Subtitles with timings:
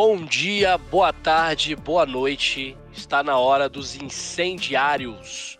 [0.00, 2.76] Bom dia, boa tarde, boa noite.
[2.92, 5.58] Está na hora dos incendiários,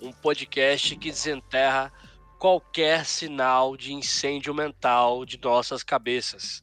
[0.00, 1.92] um podcast que desenterra
[2.38, 6.62] qualquer sinal de incêndio mental de nossas cabeças.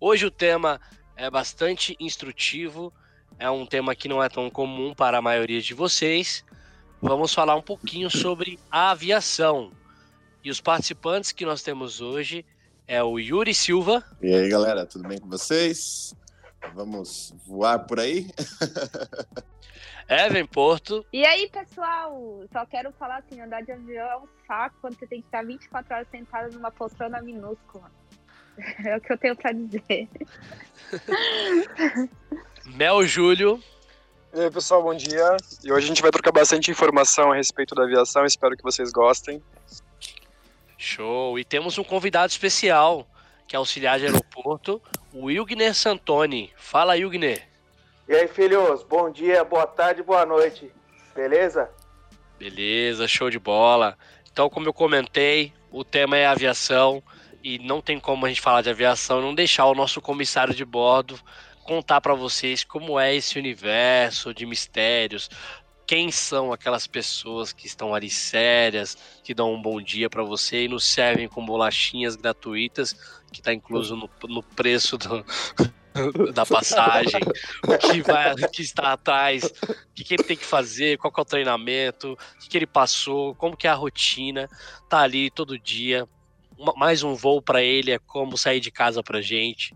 [0.00, 0.80] Hoje o tema
[1.14, 2.90] é bastante instrutivo,
[3.38, 6.42] é um tema que não é tão comum para a maioria de vocês.
[7.02, 9.72] Vamos falar um pouquinho sobre a aviação.
[10.42, 12.46] E os participantes que nós temos hoje
[12.88, 14.02] é o Yuri Silva.
[14.22, 16.16] E aí, galera, tudo bem com vocês?
[16.74, 18.28] Vamos voar por aí?
[20.08, 21.04] Evan Porto.
[21.12, 22.44] E aí, pessoal?
[22.52, 25.44] Só quero falar assim: andar de avião é um saco quando você tem que estar
[25.44, 27.90] 24 horas sentado numa poltrona minúscula.
[28.84, 30.06] É o que eu tenho para dizer.
[32.76, 33.58] Mel Júlio.
[34.34, 35.36] E aí, pessoal, bom dia.
[35.64, 38.26] E hoje a gente vai trocar bastante informação a respeito da aviação.
[38.26, 39.42] Espero que vocês gostem.
[40.76, 41.38] Show!
[41.38, 43.06] E temos um convidado especial,
[43.46, 46.52] que é auxiliar de aeroporto, o Wilgner Santoni.
[46.56, 47.46] Fala, Wilgner.
[48.08, 50.70] E aí, filhos, bom dia, boa tarde, boa noite.
[51.14, 51.70] Beleza?
[52.38, 53.96] Beleza, show de bola.
[54.32, 57.02] Então, como eu comentei, o tema é aviação
[57.44, 60.64] e não tem como a gente falar de aviação não deixar o nosso comissário de
[60.64, 61.18] bordo
[61.64, 65.30] contar para vocês como é esse universo de mistérios,
[65.86, 70.64] quem são aquelas pessoas que estão ali sérias, que dão um bom dia para você
[70.64, 72.96] e nos servem com bolachinhas gratuitas,
[73.32, 75.24] que está incluso no, no preço do,
[76.32, 77.20] da passagem,
[77.66, 81.12] o que, vai, o que está atrás, o que, que, ele tem que fazer, qual
[81.12, 84.48] que é o treinamento, o que, que ele passou, como que é a rotina,
[84.88, 86.06] tá ali todo dia.
[86.76, 89.74] Mais um voo para ele é como sair de casa para gente.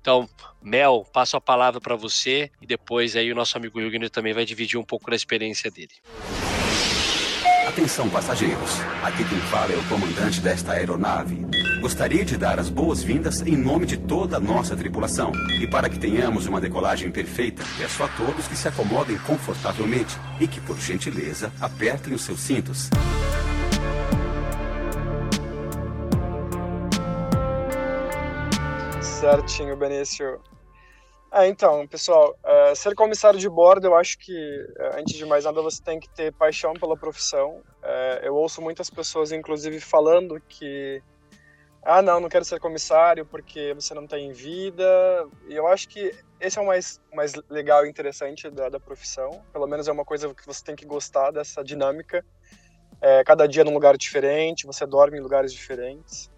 [0.00, 0.28] Então,
[0.60, 4.44] Mel, passo a palavra para você e depois aí o nosso amigo Jürgen também vai
[4.44, 5.92] dividir um pouco da experiência dele.
[7.72, 8.82] Atenção, passageiros.
[9.02, 11.46] Aqui quem fala é o comandante desta aeronave.
[11.80, 15.32] Gostaria de dar as boas-vindas em nome de toda a nossa tripulação.
[15.58, 20.46] E para que tenhamos uma decolagem perfeita, peço a todos que se acomodem confortavelmente e
[20.46, 22.90] que, por gentileza, apertem os seus cintos.
[29.00, 30.38] Certinho, Benício.
[31.34, 34.34] Ah, então, pessoal, uh, ser comissário de bordo, eu acho que,
[34.78, 37.62] uh, antes de mais nada, você tem que ter paixão pela profissão.
[37.82, 41.02] Uh, eu ouço muitas pessoas, inclusive, falando que,
[41.82, 44.84] ah, não, não quero ser comissário porque você não tem vida.
[45.48, 49.42] E eu acho que esse é o mais, mais legal e interessante da, da profissão.
[49.54, 52.22] Pelo menos é uma coisa que você tem que gostar dessa dinâmica.
[53.24, 56.30] cada dia num lugar diferente, você dorme em lugares diferentes.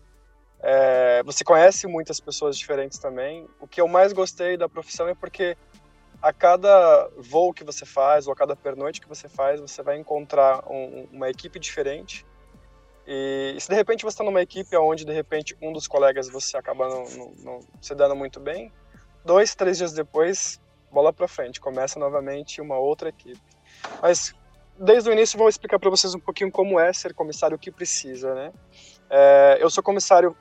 [0.67, 3.47] É, você conhece muitas pessoas diferentes também.
[3.61, 5.59] O que eu mais gostei da profissão é porque
[6.23, 9.99] a cada voo que você faz ou a cada pernoite que você faz, você vai
[9.99, 12.25] encontrar um, uma equipe diferente.
[13.07, 16.57] E, se de repente você está numa equipe onde de repente um dos colegas você
[16.57, 18.73] acaba não, não, não se dando muito bem,
[19.23, 20.59] dois, três dias depois,
[20.91, 23.39] bola para frente, começa novamente uma outra equipe.
[24.01, 24.35] Mas
[24.79, 27.71] desde o início vou explicar para vocês um pouquinho como é ser comissário, o que
[27.71, 28.51] precisa, né?
[29.11, 30.37] É, eu sou comissário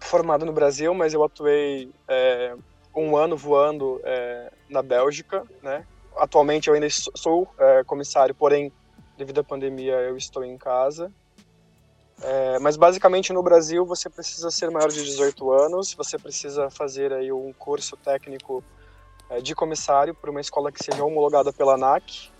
[0.00, 2.54] formado no Brasil, mas eu atuei é,
[2.94, 5.86] um ano voando é, na Bélgica, né?
[6.16, 8.72] Atualmente eu ainda sou é, comissário, porém,
[9.16, 11.12] devido à pandemia, eu estou em casa.
[12.20, 17.12] É, mas basicamente no Brasil você precisa ser maior de 18 anos, você precisa fazer
[17.12, 18.64] aí um curso técnico
[19.30, 22.30] é, de comissário para uma escola que seja homologada pela ANAC.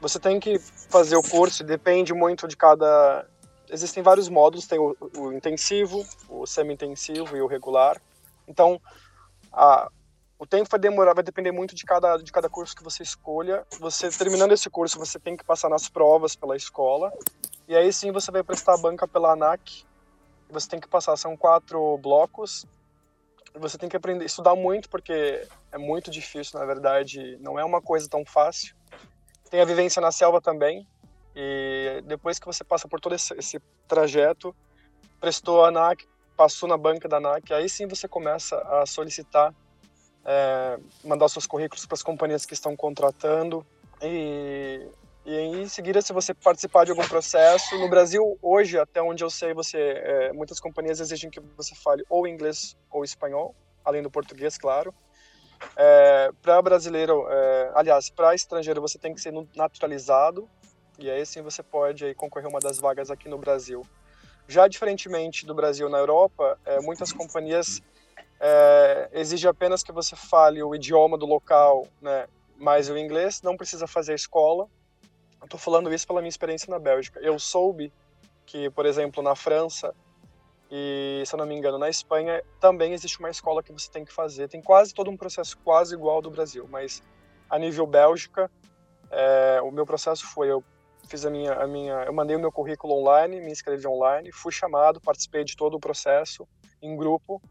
[0.00, 3.26] Você tem que fazer o curso, depende muito de cada
[3.70, 8.00] existem vários módulos, tem o, o intensivo, o semi-intensivo e o regular.
[8.46, 8.80] Então,
[9.52, 9.90] a,
[10.38, 13.66] o tempo vai demorar, vai depender muito de cada, de cada curso que você escolha.
[13.78, 17.12] Você terminando esse curso, você tem que passar nas provas pela escola.
[17.68, 19.84] E aí sim você vai prestar a banca pela ANAC.
[20.48, 22.66] Você tem que passar, são quatro blocos.
[23.54, 27.82] Você tem que aprender, estudar muito, porque é muito difícil, na verdade, não é uma
[27.82, 28.74] coisa tão fácil.
[29.50, 30.86] Tem a vivência na selva também,
[31.34, 34.54] e depois que você passa por todo esse, esse trajeto,
[35.20, 36.06] prestou a ANAC,
[36.36, 39.54] passou na banca da ANAC, aí sim você começa a solicitar,
[40.24, 43.64] é, mandar seus currículos para as companhias que estão contratando
[44.02, 44.88] e,
[45.24, 49.30] e em seguida, se você participar de algum processo, no Brasil hoje, até onde eu
[49.30, 53.54] sei, você é, muitas companhias exigem que você fale ou inglês ou espanhol,
[53.84, 54.94] além do português, claro.
[55.76, 60.48] É, para brasileiro, é, aliás, para estrangeiro, você tem que ser naturalizado
[61.06, 63.82] e aí sim você pode aí, concorrer uma das vagas aqui no Brasil.
[64.46, 67.80] Já diferentemente do Brasil na Europa, é, muitas companhias
[68.40, 72.26] é, exigem apenas que você fale o idioma do local, né,
[72.56, 74.66] mais o inglês, não precisa fazer escola.
[75.42, 77.18] Estou falando isso pela minha experiência na Bélgica.
[77.20, 77.92] Eu soube
[78.44, 79.94] que, por exemplo, na França,
[80.70, 84.04] E, se eu não me engano, na Espanha também existe uma escola que você tem
[84.04, 84.48] que fazer.
[84.48, 87.02] Tem quase todo um processo quase igual ao do Brasil, mas
[87.48, 88.48] a nível Bélgica,
[89.10, 90.62] é, o meu processo foi eu
[91.10, 94.52] fiz a minha, a minha, eu mandei o meu currículo online, me inscrevi online, fui
[94.52, 96.46] chamado, participei de todo o processo
[96.80, 97.42] em grupo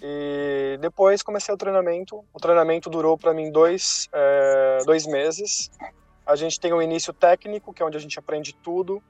[0.00, 2.24] e depois comecei o treinamento.
[2.32, 5.68] O treinamento durou para mim dois, é, dois meses.
[6.24, 9.02] A gente tem o início técnico, que é onde a gente aprende tudo.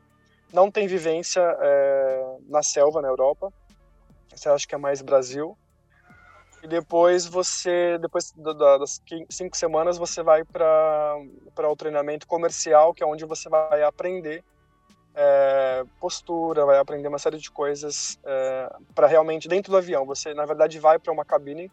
[0.53, 3.53] Não tem vivência é, na selva, na Europa.
[4.35, 5.57] Você acha que é mais Brasil.
[6.67, 11.17] E depois você, depois das cinco semanas, você vai para
[11.71, 14.43] o treinamento comercial, que é onde você vai aprender
[15.15, 20.05] é, postura, vai aprender uma série de coisas é, para realmente dentro do avião.
[20.07, 21.71] Você, na verdade, vai para uma cabine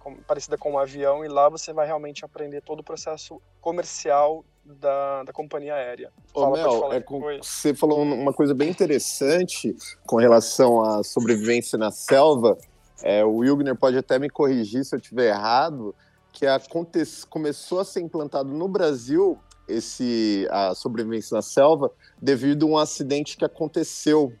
[0.00, 4.44] com, parecida com um avião e lá você vai realmente aprender todo o processo comercial
[4.64, 6.12] da, da companhia aérea.
[6.32, 11.78] Fala, Ô, Mel, é com, você falou uma coisa bem interessante com relação à sobrevivência
[11.78, 12.58] na selva.
[13.02, 15.94] É, o Wilgner pode até me corrigir se eu estiver errado,
[16.32, 17.00] que aconte...
[17.28, 23.36] começou a ser implantado no Brasil esse a sobrevivência na selva devido a um acidente
[23.36, 24.32] que aconteceu.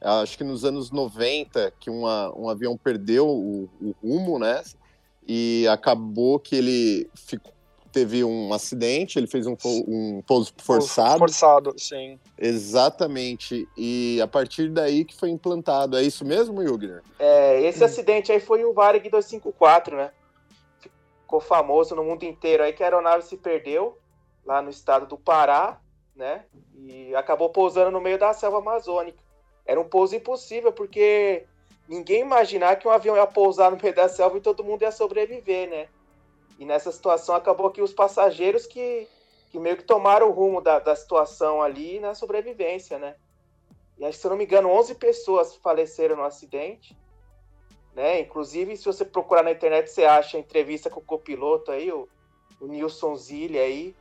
[0.00, 4.62] Acho que nos anos 90 que uma, um avião perdeu o, o rumo né?
[5.26, 7.52] E acabou que ele ficou,
[7.92, 11.18] teve um acidente, ele fez um, um pouso forçado.
[11.18, 12.18] Forçado, sim.
[12.38, 13.68] Exatamente.
[13.76, 15.96] E a partir daí que foi implantado.
[15.96, 17.02] É isso mesmo, Jugner?
[17.18, 17.86] É, esse hum.
[17.86, 20.10] acidente aí foi o Varig 254, né?
[20.80, 23.98] Ficou famoso no mundo inteiro aí que a aeronave se perdeu
[24.44, 25.78] lá no estado do Pará,
[26.16, 26.44] né?
[26.74, 29.18] E acabou pousando no meio da selva amazônica.
[29.64, 31.44] Era um pouso impossível, porque
[31.88, 34.90] ninguém imaginar que um avião ia pousar no meio da selva e todo mundo ia
[34.90, 35.88] sobreviver, né?
[36.58, 39.08] E nessa situação acabou que os passageiros que,
[39.50, 43.16] que meio que tomaram o rumo da, da situação ali na sobrevivência, né?
[43.98, 46.96] E que, se eu não me engano, 11 pessoas faleceram no acidente.
[47.94, 48.20] Né?
[48.20, 52.08] Inclusive, se você procurar na internet, você acha a entrevista com o copiloto aí, o,
[52.60, 53.94] o Nilson Zilli aí,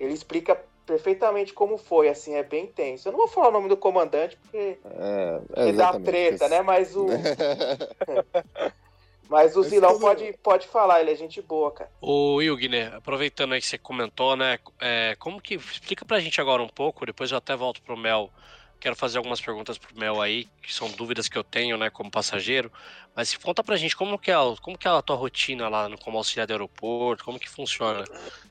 [0.00, 3.08] ele explica perfeitamente como foi, assim, é bem tenso.
[3.08, 6.60] Eu não vou falar o nome do comandante, porque é, é dá treta, né?
[6.62, 7.06] Mas o.
[9.28, 11.90] Mas o Zilão pode, pode falar, ele é gente boa, cara.
[12.00, 14.58] O Wilgner, aproveitando aí que você comentou, né?
[14.80, 15.54] É, como que.
[15.54, 18.30] Explica pra gente agora um pouco, depois eu até volto pro Mel
[18.78, 22.10] Quero fazer algumas perguntas pro Mel aí, que são dúvidas que eu tenho, né, como
[22.10, 22.70] passageiro.
[23.14, 25.98] Mas conta pra gente como que é, como que é a tua rotina lá no,
[25.98, 28.04] como auxiliar do aeroporto, como que funciona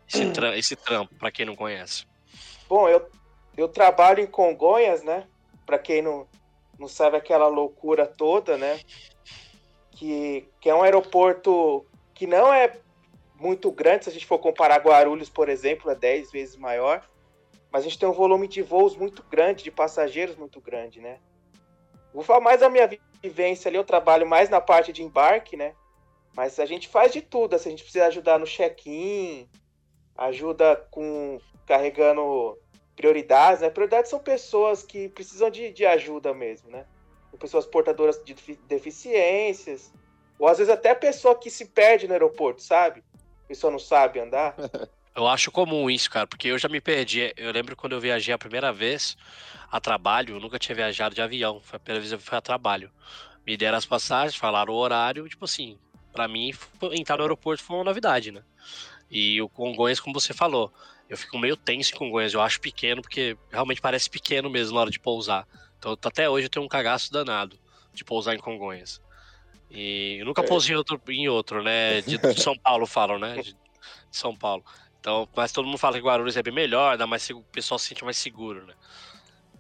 [0.10, 2.06] esse, tra esse trampo, para quem não conhece.
[2.68, 3.08] Bom, eu,
[3.56, 5.28] eu trabalho em Congonhas, né?
[5.64, 6.28] Para quem não,
[6.80, 8.80] não sabe aquela loucura toda, né?
[9.96, 11.84] Que, que é um aeroporto
[12.14, 12.78] que não é
[13.40, 17.02] muito grande, se a gente for comparar Guarulhos, por exemplo, é 10 vezes maior
[17.76, 21.20] mas a gente tem um volume de voos muito grande, de passageiros muito grande, né?
[22.14, 22.90] Vou falar mais da minha
[23.22, 25.76] vivência ali, eu trabalho mais na parte de embarque, né?
[26.34, 29.50] Mas a gente faz de tudo, assim, a gente precisa ajudar no check-in,
[30.16, 32.58] ajuda com carregando
[32.96, 33.70] prioridades, né?
[33.70, 36.86] Prioridades são pessoas que precisam de, de ajuda mesmo, né?
[37.38, 38.34] Pessoas portadoras de
[38.68, 39.94] deficiências,
[40.40, 43.04] ou às vezes até pessoa que se perde no aeroporto, sabe?
[43.46, 44.56] A pessoa não sabe andar.
[45.16, 47.34] Eu acho comum isso, cara, porque eu já me perdi.
[47.38, 49.16] Eu lembro quando eu viajei a primeira vez
[49.72, 51.62] a trabalho, eu nunca tinha viajado de avião.
[51.64, 52.92] Foi a primeira vez que eu fui a trabalho.
[53.48, 55.80] Me deram as passagens, falaram o horário, tipo assim,
[56.12, 56.52] para mim
[56.92, 58.44] entrar no aeroporto foi uma novidade, né?
[59.10, 60.74] E o Congonhas, como você falou,
[61.10, 64.82] eu fico meio tenso em Congonhas, eu acho pequeno, porque realmente parece pequeno mesmo na
[64.82, 65.48] hora de pousar.
[65.86, 67.60] Então até hoje eu tenho um cagaço danado
[67.94, 69.00] de pousar em Congonhas.
[69.70, 70.48] E eu nunca é.
[70.48, 72.02] pousei em outro, em outro né?
[72.02, 73.36] De, de São Paulo falam, né?
[73.36, 73.58] De, de
[74.18, 74.64] São Paulo.
[75.00, 77.90] Então, mas todo mundo fala que Guarulhos é bem melhor, ainda mais o pessoal se
[77.90, 78.74] sente mais seguro, né?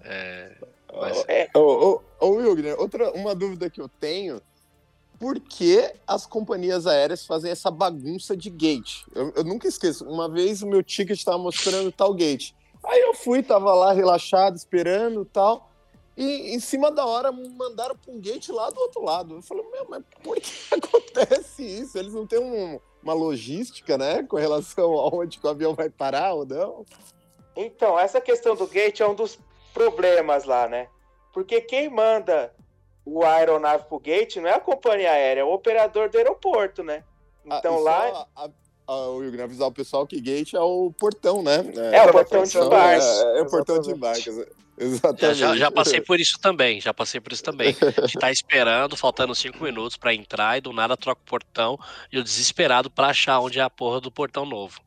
[0.02, 0.56] É,
[0.92, 1.24] mas...
[1.28, 1.50] é.
[1.54, 4.42] Ô, ô, ô Wilgner, outra uma dúvida que eu tenho.
[5.20, 9.04] Por que as companhias aéreas fazem essa bagunça de gate?
[9.14, 10.04] Eu, eu nunca esqueço.
[10.10, 12.52] Uma vez o meu ticket estava mostrando tal gate.
[12.84, 15.72] Aí eu fui, tava lá relaxado, esperando tal.
[16.18, 19.36] E em cima da hora mandaram para um gate lá do outro lado.
[19.36, 21.98] Eu falei, meu, mas por que acontece isso?
[21.98, 26.46] Eles não têm um, uma logística, né, com relação aonde o avião vai parar ou
[26.46, 26.86] não?
[27.56, 29.38] Então, essa questão do gate é um dos
[29.74, 30.90] problemas lá, né?
[31.34, 32.54] Porque quem manda
[33.06, 37.04] o aeronave pro gate não é a companhia aérea, é o operador do aeroporto, né?
[37.50, 38.28] Ah, então ah, lá.
[38.36, 38.50] A, a,
[38.88, 41.66] o Wilgner avisar o pessoal que gate é o portão, né?
[41.76, 43.06] É, é o portão de embarque.
[43.06, 44.30] É, é, o portão de embarque.
[44.78, 45.40] Exatamente.
[45.40, 47.76] Já, já, passei por isso também, já passei por isso também.
[47.98, 51.80] A gente tá esperando, faltando cinco minutos para entrar e do nada troca o portão
[52.12, 54.80] e o desesperado para achar onde é a porra do portão novo.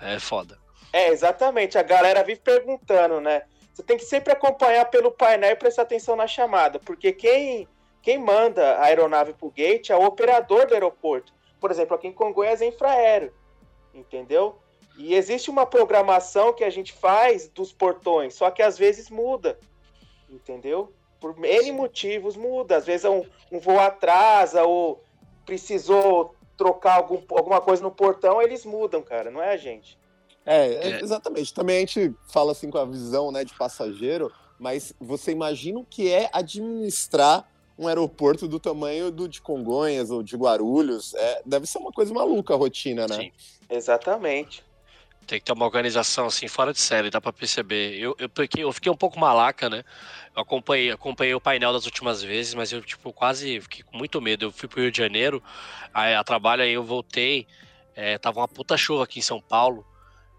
[0.00, 0.58] É foda.
[0.92, 1.78] É, exatamente.
[1.78, 3.42] A galera vive perguntando, né?
[3.72, 7.68] Você tem que sempre acompanhar pelo painel e prestar atenção na chamada, porque quem
[8.02, 11.32] quem manda a aeronave para o gate é o operador do aeroporto.
[11.60, 13.32] Por exemplo, aqui em Congonhas é infraero,
[13.94, 14.58] entendeu?
[14.96, 19.58] E existe uma programação que a gente faz dos portões, só que às vezes muda,
[20.28, 20.92] entendeu?
[21.20, 22.76] Por N motivos muda.
[22.76, 25.02] Às vezes um, um voo atrasa ou
[25.46, 29.96] precisou trocar algum, alguma coisa no portão, eles mudam, cara, não é a gente.
[30.44, 31.54] É, é, exatamente.
[31.54, 35.84] Também a gente fala assim com a visão né, de passageiro, mas você imagina o
[35.84, 41.14] que é administrar um aeroporto do tamanho do de Congonhas ou de Guarulhos.
[41.14, 43.16] É, deve ser uma coisa maluca a rotina, né?
[43.16, 43.32] Sim.
[43.68, 44.64] Exatamente.
[45.26, 47.98] Tem que ter uma organização assim fora de série, dá para perceber.
[47.98, 49.84] Eu, eu, fiquei, eu fiquei um pouco malaca, né?
[50.34, 54.22] Eu acompanhei, acompanhei o painel das últimas vezes, mas eu tipo quase fiquei com muito
[54.22, 54.46] medo.
[54.46, 55.42] Eu fui pro Rio de Janeiro,
[55.92, 57.46] aí a trabalho aí eu voltei,
[57.94, 59.84] é, tava uma puta chuva aqui em São Paulo.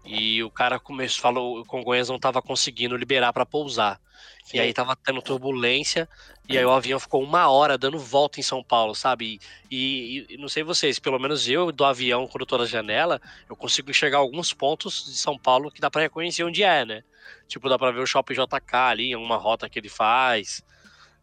[0.04, 4.00] E o cara começou, falou, o Congonhas não estava conseguindo liberar para pousar.
[4.44, 4.56] Sim.
[4.56, 6.08] E aí tava tendo turbulência,
[6.48, 9.40] e aí o avião ficou uma hora dando volta em São Paulo, sabe?
[9.70, 12.66] E, e, e não sei vocês, pelo menos eu do avião, quando eu tô na
[12.66, 16.84] janela, eu consigo enxergar alguns pontos de São Paulo que dá para reconhecer onde é,
[16.84, 17.04] né?
[17.46, 20.64] Tipo, dá para ver o Shopping JK ali, uma rota que ele faz.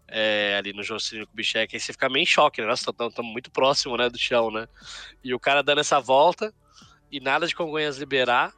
[0.09, 2.67] É, ali no Juscelino Kubitschek, aí você fica meio em choque, né?
[2.67, 4.65] Nossa, estamos muito próximo, né, do chão, né?
[5.21, 6.53] E o cara dando essa volta
[7.11, 8.53] e nada de Congonhas liberar,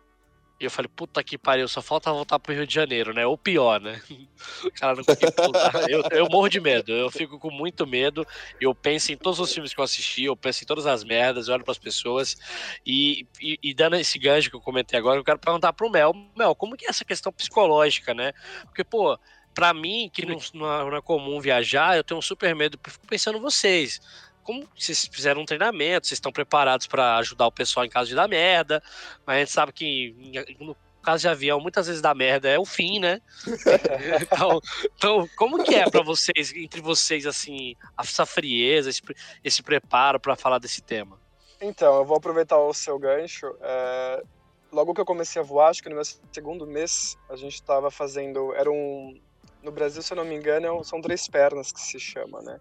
[0.59, 3.25] e eu falei, puta que pariu, só falta voltar pro Rio de Janeiro, né?
[3.25, 4.01] Ou pior, né?
[4.63, 5.89] O cara não conseguiu voltar.
[5.89, 8.25] Eu, eu morro de medo, eu fico com muito medo.
[8.59, 11.47] Eu penso em todos os filmes que eu assisti, eu penso em todas as merdas,
[11.47, 12.37] eu olho pras pessoas.
[12.85, 16.13] E, e, e dando esse gancho que eu comentei agora, eu quero perguntar pro Mel:
[16.37, 18.33] Mel, como que é essa questão psicológica, né?
[18.63, 19.17] Porque, pô,
[19.53, 23.39] pra mim, que não, não é comum viajar, eu tenho um super medo, fico pensando
[23.39, 23.99] vocês
[24.43, 28.15] como vocês fizeram um treinamento, vocês estão preparados para ajudar o pessoal em caso de
[28.15, 28.81] dar merda,
[29.25, 30.15] mas a gente sabe que
[30.59, 33.21] no caso de avião, muitas vezes dá merda é o fim, né?
[34.21, 34.61] então,
[34.95, 39.01] então, como que é para vocês, entre vocês, assim, essa frieza, esse,
[39.43, 41.19] esse preparo para falar desse tema?
[41.61, 43.55] Então, eu vou aproveitar o seu gancho.
[43.61, 44.23] É,
[44.71, 47.91] logo que eu comecei a voar, acho que no meu segundo mês, a gente estava
[47.91, 48.53] fazendo.
[48.55, 49.19] Era um.
[49.61, 52.59] No Brasil, se eu não me engano, são três pernas que se chama, né?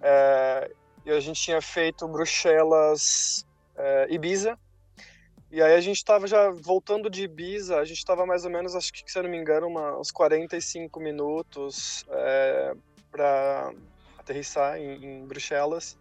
[0.00, 0.70] É,
[1.04, 4.58] e a gente tinha feito Bruxelas, é, Ibiza.
[5.50, 8.74] E aí a gente estava já voltando de Ibiza, a gente estava mais ou menos,
[8.74, 12.74] acho que se eu não me engano, uma, uns 45 minutos é,
[13.10, 13.72] para
[14.18, 15.96] aterrissar em, em, Bruxelas.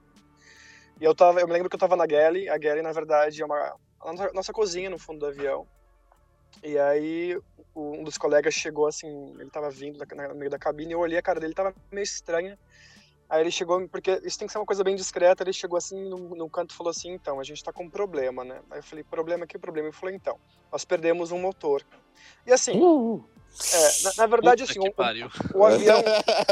[0.99, 3.41] E eu tava, eu me lembro que eu estava na Galley, a Galley na verdade
[3.41, 5.65] é uma a nossa, cozinha no fundo do avião.
[6.61, 7.39] E aí
[7.75, 11.21] um dos colegas chegou assim, ele estava vindo no meio da cabine, eu olhei a
[11.21, 12.57] cara dele, estava meio estranha.
[13.29, 16.09] Aí ele chegou, porque isso tem que ser uma coisa bem discreta, ele chegou assim
[16.09, 18.61] no, no canto e falou assim, então, a gente tá com um problema, né?
[18.71, 19.89] Aí eu falei, problema, que problema?
[19.89, 20.39] Ele falou, então,
[20.71, 21.83] nós perdemos um motor.
[22.45, 23.23] E assim, uh,
[23.73, 24.93] é, na, na, verdade, assim, o,
[25.57, 26.01] o, avião...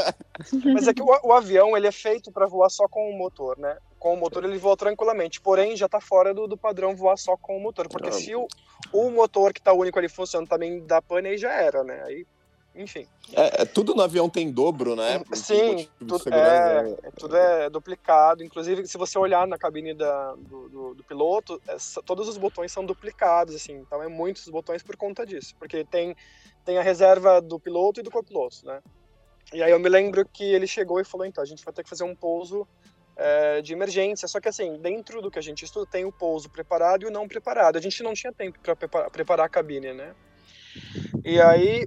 [0.74, 3.58] mas é que o, o avião, ele é feito para voar só com o motor,
[3.58, 3.78] né?
[3.98, 7.38] Com o motor ele voa tranquilamente, porém já tá fora do, do padrão voar só
[7.38, 8.46] com o motor, porque se o,
[8.92, 12.02] o motor que tá único ali funcionando também dá pane, aí já era, né?
[12.04, 12.26] Aí
[12.76, 13.06] enfim.
[13.32, 15.22] É, é, tudo no avião tem dobro, né?
[15.32, 18.44] Sim, tudo é, é, tudo é duplicado.
[18.44, 22.70] Inclusive, se você olhar na cabine da, do, do, do piloto, é, todos os botões
[22.70, 23.74] são duplicados, assim.
[23.74, 25.54] Então, é muitos botões por conta disso.
[25.58, 26.14] Porque tem,
[26.64, 28.80] tem a reserva do piloto e do copiloto, né?
[29.52, 31.82] E aí eu me lembro que ele chegou e falou, então, a gente vai ter
[31.82, 32.66] que fazer um pouso
[33.16, 34.28] é, de emergência.
[34.28, 37.10] Só que, assim, dentro do que a gente estuda, tem o pouso preparado e o
[37.10, 37.76] não preparado.
[37.76, 40.14] A gente não tinha tempo para preparar, preparar a cabine, né?
[41.24, 41.86] E aí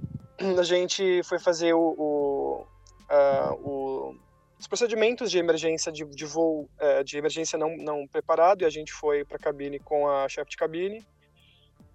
[0.58, 2.66] a gente foi fazer o, o,
[3.10, 4.16] uh, o
[4.60, 8.70] os procedimentos de emergência de, de voo uh, de emergência não, não preparado e a
[8.70, 11.02] gente foi para a cabine com a chefe de cabine.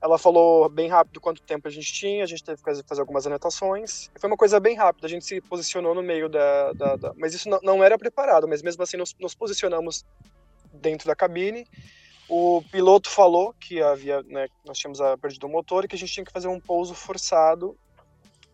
[0.01, 3.27] Ela falou bem rápido quanto tempo a gente tinha, a gente teve que fazer algumas
[3.27, 4.09] anotações.
[4.19, 6.73] Foi uma coisa bem rápida, a gente se posicionou no meio da.
[6.73, 7.13] da, da...
[7.15, 10.03] mas isso não, não, era preparado, mas mesmo assim nos, nos posicionamos
[10.73, 11.67] dentro da cabine.
[12.27, 16.11] O piloto falou que havia, né, nós tínhamos perdido o motor e que a gente
[16.11, 17.77] tinha que fazer um pouso forçado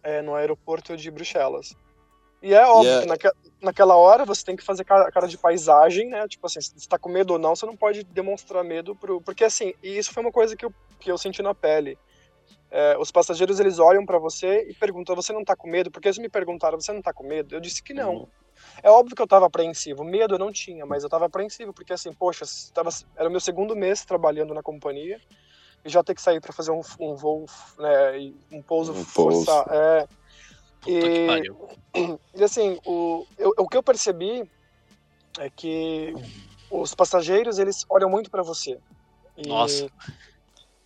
[0.03, 1.75] é, no aeroporto de Bruxelas.
[2.41, 3.01] E é óbvio yeah.
[3.01, 6.27] que naque, naquela hora você tem que fazer cara, cara, de paisagem, né?
[6.27, 9.21] Tipo assim, se você tá com medo ou não, você não pode demonstrar medo pro...
[9.21, 11.97] Porque assim, e isso foi uma coisa que eu, que eu senti na pele.
[12.71, 15.91] É, os passageiros, eles olham para você e perguntam, você não tá com medo?
[15.91, 17.53] Porque eles me perguntaram, você não tá com medo?
[17.53, 18.13] Eu disse que não.
[18.13, 18.27] Uhum.
[18.81, 20.03] É óbvio que eu tava apreensivo.
[20.03, 23.39] Medo eu não tinha, mas eu tava apreensivo, porque assim, poxa, tava, era o meu
[23.39, 25.19] segundo mês trabalhando na companhia
[25.83, 27.45] e já ter que sair para fazer um, um, voo,
[27.77, 29.65] né, um pouso um forçar.
[29.69, 30.07] É,
[30.87, 31.27] e,
[32.35, 34.49] e, assim, o, eu, o que eu percebi
[35.39, 36.13] é que
[36.69, 38.77] os passageiros eles olham muito para você.
[39.37, 39.85] E, Nossa.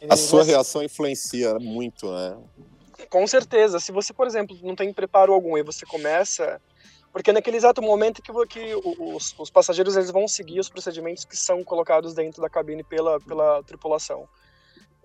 [0.01, 2.37] E, a sua reação influencia muito, né?
[3.09, 3.79] Com certeza.
[3.79, 6.61] Se você, por exemplo, não tem preparo algum e você começa
[7.15, 11.37] porque naquele exato momento que, que os, os, passageiros eles vão seguir os procedimentos que
[11.37, 14.27] são colocados dentro da cabine pela, pela tripulação.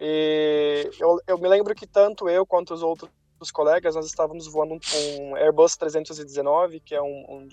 [0.01, 3.11] E eu, eu me lembro que tanto eu quanto os outros
[3.53, 7.49] colegas, nós estávamos voando um, um Airbus 319, que é um, um,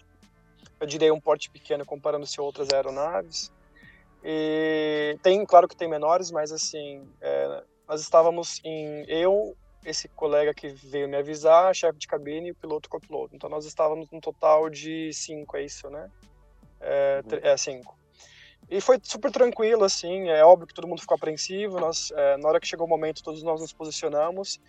[0.80, 3.52] eu diria um porte pequeno comparando-se a outras aeronaves.
[4.24, 10.54] E tem, claro que tem menores, mas assim, é, nós estávamos em eu, esse colega
[10.54, 13.36] que veio me avisar, chefe de cabine e o piloto copiloto.
[13.36, 16.10] Então nós estávamos no total de cinco, é isso, né?
[16.80, 17.40] É, uhum.
[17.42, 17.98] é cinco.
[18.70, 22.50] E foi super tranquilo, assim, é óbvio que todo mundo ficou apreensivo, nós, é, na
[22.50, 24.60] hora que chegou o momento, todos nós nos posicionamos.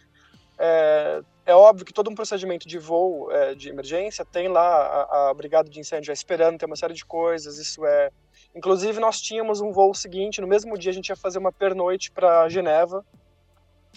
[0.57, 5.31] É, é óbvio que todo um procedimento de voo é, de emergência tem lá a,
[5.31, 8.11] a, brigada de incêndio já esperando, tem uma série de coisas, isso é...
[8.55, 12.11] Inclusive, nós tínhamos um voo seguinte, no mesmo dia a gente ia fazer uma pernoite
[12.11, 13.05] para Geneva,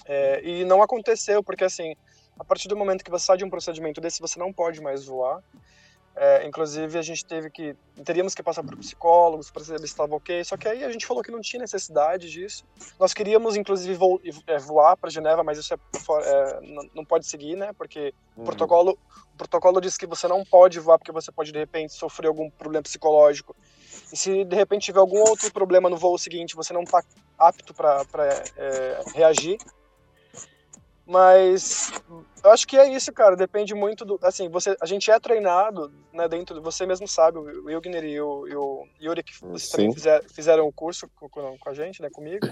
[0.06, 1.96] é, e não aconteceu, porque assim,
[2.40, 5.06] a partir do momento que você sai de um procedimento desse, você não pode mais
[5.06, 5.42] voar.
[6.16, 7.76] É, inclusive, a gente teve que.
[8.04, 10.44] Teríamos que passar por psicólogos para saber se estava ok.
[10.44, 12.66] Só que aí a gente falou que não tinha necessidade disso.
[13.00, 16.60] Nós queríamos, inclusive, vo é, voar para Geneva, mas isso é, é,
[16.94, 17.72] não pode seguir, né?
[17.74, 18.44] Porque uhum.
[18.44, 19.00] o, protocolo,
[19.34, 22.50] o protocolo diz que você não pode voar porque você pode, de repente, sofrer algum
[22.50, 23.56] problema psicológico.
[24.12, 27.02] E se, de repente, tiver algum outro problema no voo seguinte, você não está
[27.40, 28.06] apto para
[28.58, 29.58] é, reagir.
[31.12, 31.92] Mas
[32.42, 33.36] eu acho que é isso, cara.
[33.36, 34.18] Depende muito do.
[34.24, 36.26] Assim, você, a gente é treinado, né?
[36.30, 36.62] Dentro.
[36.62, 39.38] Você mesmo sabe, o Wilgner e o, e o Yuri, que
[39.70, 42.10] também fizer, fizeram o curso com, com, a gente, né?
[42.10, 42.48] Comigo.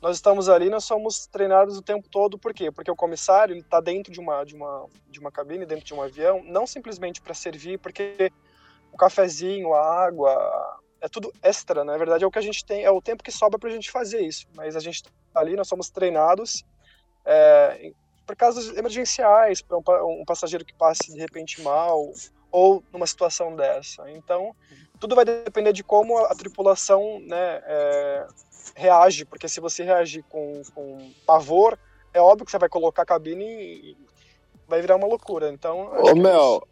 [0.00, 2.70] Nós estamos ali, nós somos treinados o tempo todo, por quê?
[2.70, 6.02] Porque o comissário está dentro de uma, de, uma, de uma cabine, dentro de um
[6.02, 8.30] avião, não simplesmente para servir, porque
[8.92, 10.34] o cafezinho, a água,
[11.00, 11.92] é tudo extra, né?
[11.92, 13.72] na verdade é o que a gente tem, é o tempo que sobra para a
[13.72, 14.46] gente fazer isso.
[14.54, 16.64] Mas a gente está ali, nós somos treinados
[17.24, 17.92] é,
[18.26, 22.12] por casos emergenciais, para um, um, passageiro que passe de repente mal,
[22.50, 24.10] ou numa situação dessa.
[24.10, 24.54] Então,
[25.00, 28.26] tudo vai depender de como a, a tripulação né, é,
[28.74, 31.78] reage, porque se você reagir com, com pavor,
[32.12, 33.96] é óbvio que você vai colocar a cabine e
[34.68, 35.52] vai virar uma loucura.
[35.52, 36.66] Então, Ô, é Mel,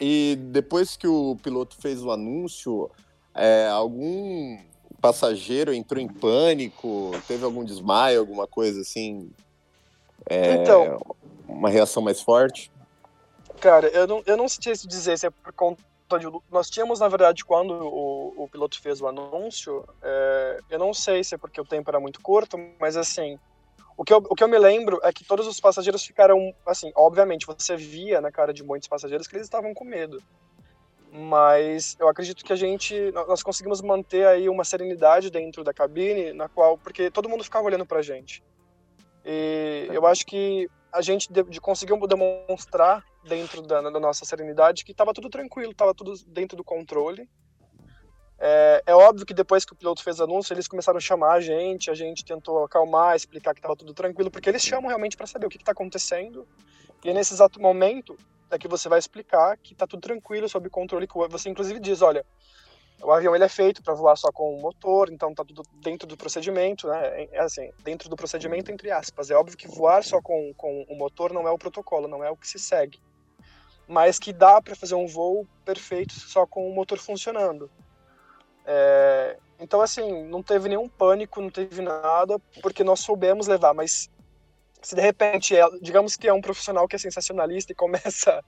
[0.00, 2.90] e depois que o piloto fez o anúncio,
[3.34, 4.58] é, algum
[5.00, 9.30] passageiro entrou em pânico, teve algum desmaio, alguma coisa assim?
[10.28, 11.00] É, então,
[11.46, 12.70] uma reação mais forte?
[13.60, 15.82] Cara, eu não, eu não sei se dizer se é por conta
[16.18, 16.26] de.
[16.50, 21.24] Nós tínhamos, na verdade, quando o, o piloto fez o anúncio, é, eu não sei
[21.24, 23.38] se é porque o tempo era muito curto, mas assim.
[23.96, 26.92] O que, eu, o que eu me lembro é que todos os passageiros ficaram, assim,
[26.94, 30.22] obviamente, você via na cara de muitos passageiros que eles estavam com medo.
[31.10, 36.32] Mas eu acredito que a gente, nós conseguimos manter aí uma serenidade dentro da cabine,
[36.32, 38.40] na qual, porque todo mundo ficava olhando pra gente.
[39.24, 44.84] E eu acho que a gente de, de conseguiu demonstrar dentro da, da nossa serenidade
[44.84, 47.28] que estava tudo tranquilo, estava tudo dentro do controle.
[48.40, 51.34] É, é, óbvio que depois que o piloto fez o anúncio, eles começaram a chamar
[51.34, 55.16] a gente, a gente tentou acalmar, explicar que estava tudo tranquilo, porque eles chamam realmente
[55.16, 56.46] para saber o que está acontecendo.
[57.04, 58.16] E nesse exato momento
[58.50, 61.08] é que você vai explicar que está tudo tranquilo, sob controle.
[61.30, 62.24] Você inclusive diz, olha,
[63.02, 66.06] o avião ele é feito para voar só com o motor, então tá tudo dentro
[66.06, 67.22] do procedimento, né?
[67.22, 69.30] É, é assim, dentro do procedimento entre aspas.
[69.30, 72.30] É óbvio que voar só com, com o motor não é o protocolo, não é
[72.30, 73.00] o que se segue.
[73.86, 77.70] Mas que dá para fazer um voo perfeito só com o motor funcionando.
[78.66, 83.72] É, então, assim, não teve nenhum pânico, não teve nada, porque nós soubemos levar.
[83.72, 84.10] Mas
[84.82, 88.44] se de repente, é, digamos que é um profissional que é sensacionalista e começa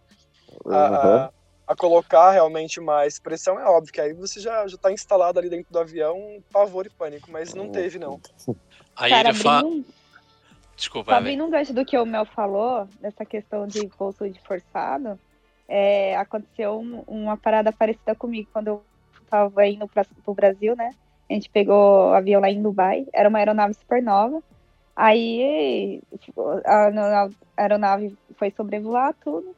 [0.66, 1.39] a, uhum
[1.70, 5.72] a colocar realmente mais pressão, é óbvio que aí você já está instalado ali dentro
[5.72, 8.20] do avião, pavor e pânico, mas não teve, não.
[8.96, 9.70] Aí Cara, ele fala.
[10.74, 15.16] Desculpa, Abrindo um gancho do que o Mel falou, dessa questão de voo de forçado,
[15.68, 18.82] é, aconteceu um, uma parada parecida comigo quando eu
[19.22, 20.90] estava indo para o Brasil, né?
[21.30, 24.42] A gente pegou o avião lá em Dubai, era uma aeronave super nova.
[24.96, 26.02] Aí
[26.64, 29.54] a, a aeronave foi sobrevoar tudo.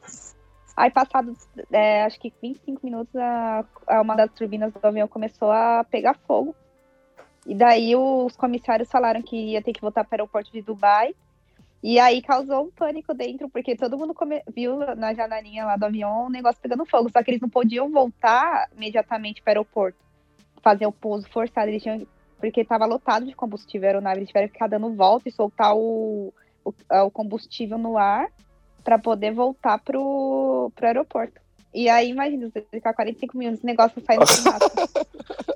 [0.75, 1.35] Aí, passado,
[1.71, 6.17] é, acho que 25 minutos, a, a, uma das turbinas do avião começou a pegar
[6.27, 6.55] fogo.
[7.45, 11.13] E daí os comissários falaram que ia ter que voltar para o aeroporto de Dubai.
[11.83, 14.41] E aí causou um pânico dentro, porque todo mundo come...
[14.55, 17.11] viu na janelinha lá do avião o negócio pegando fogo.
[17.11, 19.99] Só que eles não podiam voltar imediatamente para o aeroporto,
[20.63, 21.69] fazer o pouso forçado.
[21.69, 22.07] Eles tinham...
[22.39, 24.19] Porque estava lotado de combustível a aeronave.
[24.19, 26.33] Eles tiveram que ficar dando volta e soltar o,
[26.65, 26.73] o,
[27.05, 28.27] o combustível no ar
[28.83, 31.41] para poder voltar pro, pro aeroporto.
[31.73, 34.69] E aí, imagina, você ficar 45 minutos, o negócio sai no fumaça.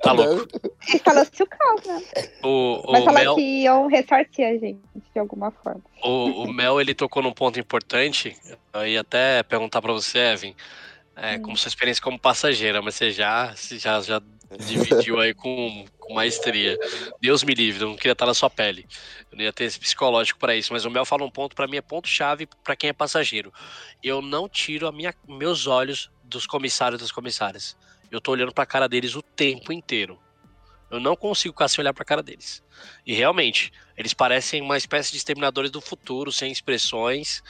[0.02, 0.48] tá louco.
[0.92, 2.02] Instalou-se o caos, né?
[2.42, 3.34] O, o Mas falou Mel...
[3.36, 4.80] que iam ressartir a gente,
[5.14, 5.80] de alguma forma.
[6.02, 8.36] O, o Mel, ele tocou num ponto importante,
[8.74, 10.54] eu ia até perguntar para você, Evan,
[11.20, 11.42] É, hum.
[11.42, 14.22] como sua experiência como passageira, mas você já, você já, já
[14.56, 16.78] dividiu aí com, com, maestria.
[17.20, 18.86] Deus me livre, eu não queria estar na sua pele.
[19.30, 20.72] Eu não ia ter esse psicológico para isso.
[20.72, 23.52] Mas o Mel fala um ponto, para mim é ponto-chave para quem é passageiro.
[24.02, 27.76] Eu não tiro a minha, meus olhos dos comissários e das comissárias.
[28.10, 30.18] Eu tô olhando para a cara deles o tempo inteiro.
[30.90, 32.62] Eu não consigo ficar sem olhar para a cara deles.
[33.06, 37.42] E realmente, eles parecem uma espécie de exterminadores do futuro, sem expressões,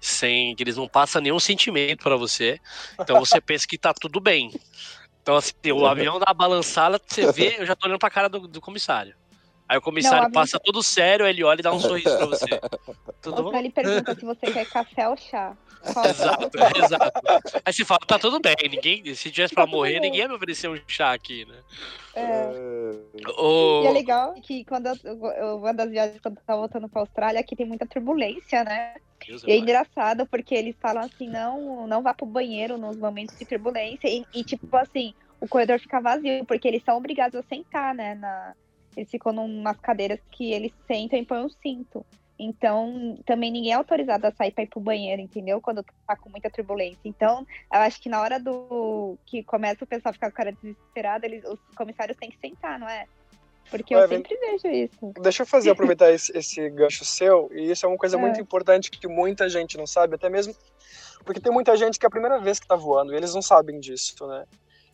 [0.00, 2.58] sem que eles não passam nenhum sentimento para você.
[2.98, 4.50] Então você pensa que tá tudo bem.
[5.20, 8.28] Então, assim, o avião dá uma balançada, você vê, eu já tô olhando pra cara
[8.28, 9.14] do, do comissário.
[9.68, 12.46] Aí o comissário não, passa todo sério, ele olha e dá um sorriso pra você.
[13.20, 13.56] Tudo bom?
[13.56, 15.56] ele pergunta se você quer café ou chá.
[16.08, 17.20] exato, exato.
[17.64, 20.34] Aí você fala, tá tudo bem, ninguém, se tivesse pra tá morrer, ninguém ia me
[20.34, 21.56] oferecer um chá aqui, né?
[22.14, 22.48] É.
[23.38, 23.82] O...
[23.82, 27.40] E é legal que quando eu, uma das viagens, quando eu tava voltando pra Austrália,
[27.40, 28.94] aqui tem muita turbulência, né?
[29.26, 33.36] Deus e é engraçado porque eles falam assim, não, não vá pro banheiro nos momentos
[33.36, 34.08] de turbulência.
[34.08, 38.14] E, e tipo assim, o corredor fica vazio, porque eles são obrigados a sentar, né?
[38.14, 38.54] Na,
[38.96, 42.04] eles ficam numas cadeiras que eles sentam e põem um cinto.
[42.38, 45.60] Então, também ninguém é autorizado a sair para ir pro banheiro, entendeu?
[45.60, 47.00] Quando tá com muita turbulência.
[47.04, 50.36] Então, eu acho que na hora do que começa o pessoal a ficar com a
[50.36, 53.06] cara desesperada, eles, os comissários têm que sentar, não é?
[53.70, 55.12] Porque eu sempre vejo isso.
[55.20, 58.20] Deixa eu fazer aproveitar esse, esse, gancho seu, e isso é uma coisa é.
[58.20, 60.54] muito importante que muita gente não sabe, até mesmo
[61.26, 63.42] porque tem muita gente que é a primeira vez que tá voando e eles não
[63.42, 64.44] sabem disso, né?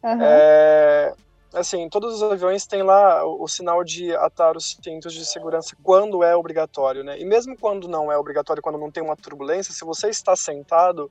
[0.03, 0.19] Uhum.
[0.23, 1.15] É,
[1.55, 5.77] assim, todos os aviões têm lá o, o, sinal de atar os cintos de segurança
[5.83, 7.19] quando é obrigatório, né?
[7.19, 11.11] E mesmo quando não é obrigatório, quando não tem uma turbulência, se você está sentado,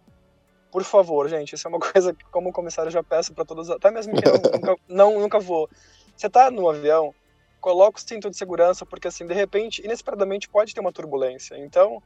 [0.72, 3.92] por favor, gente, isso é uma coisa que, como comissário, já peço para todos, até
[3.92, 5.70] mesmo que eu nunca, não, nunca vou.
[6.16, 7.14] Você está no avião,
[7.60, 11.58] coloca o cinto de segurança, porque assim, de repente, inesperadamente pode ter uma turbulência.
[11.58, 12.02] Então,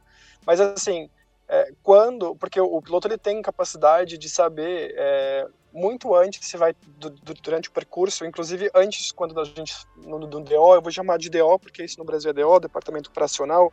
[0.46, 1.08] mas assim,
[1.48, 6.56] é, quando, porque o, o, piloto ele tem capacidade de saber é, muito antes se
[6.56, 10.82] vai do, do, durante o percurso, inclusive antes quando a gente no, no, DO, eu
[10.82, 13.72] vou chamar de DO porque isso no Brasil é DO, Departamento Operacional.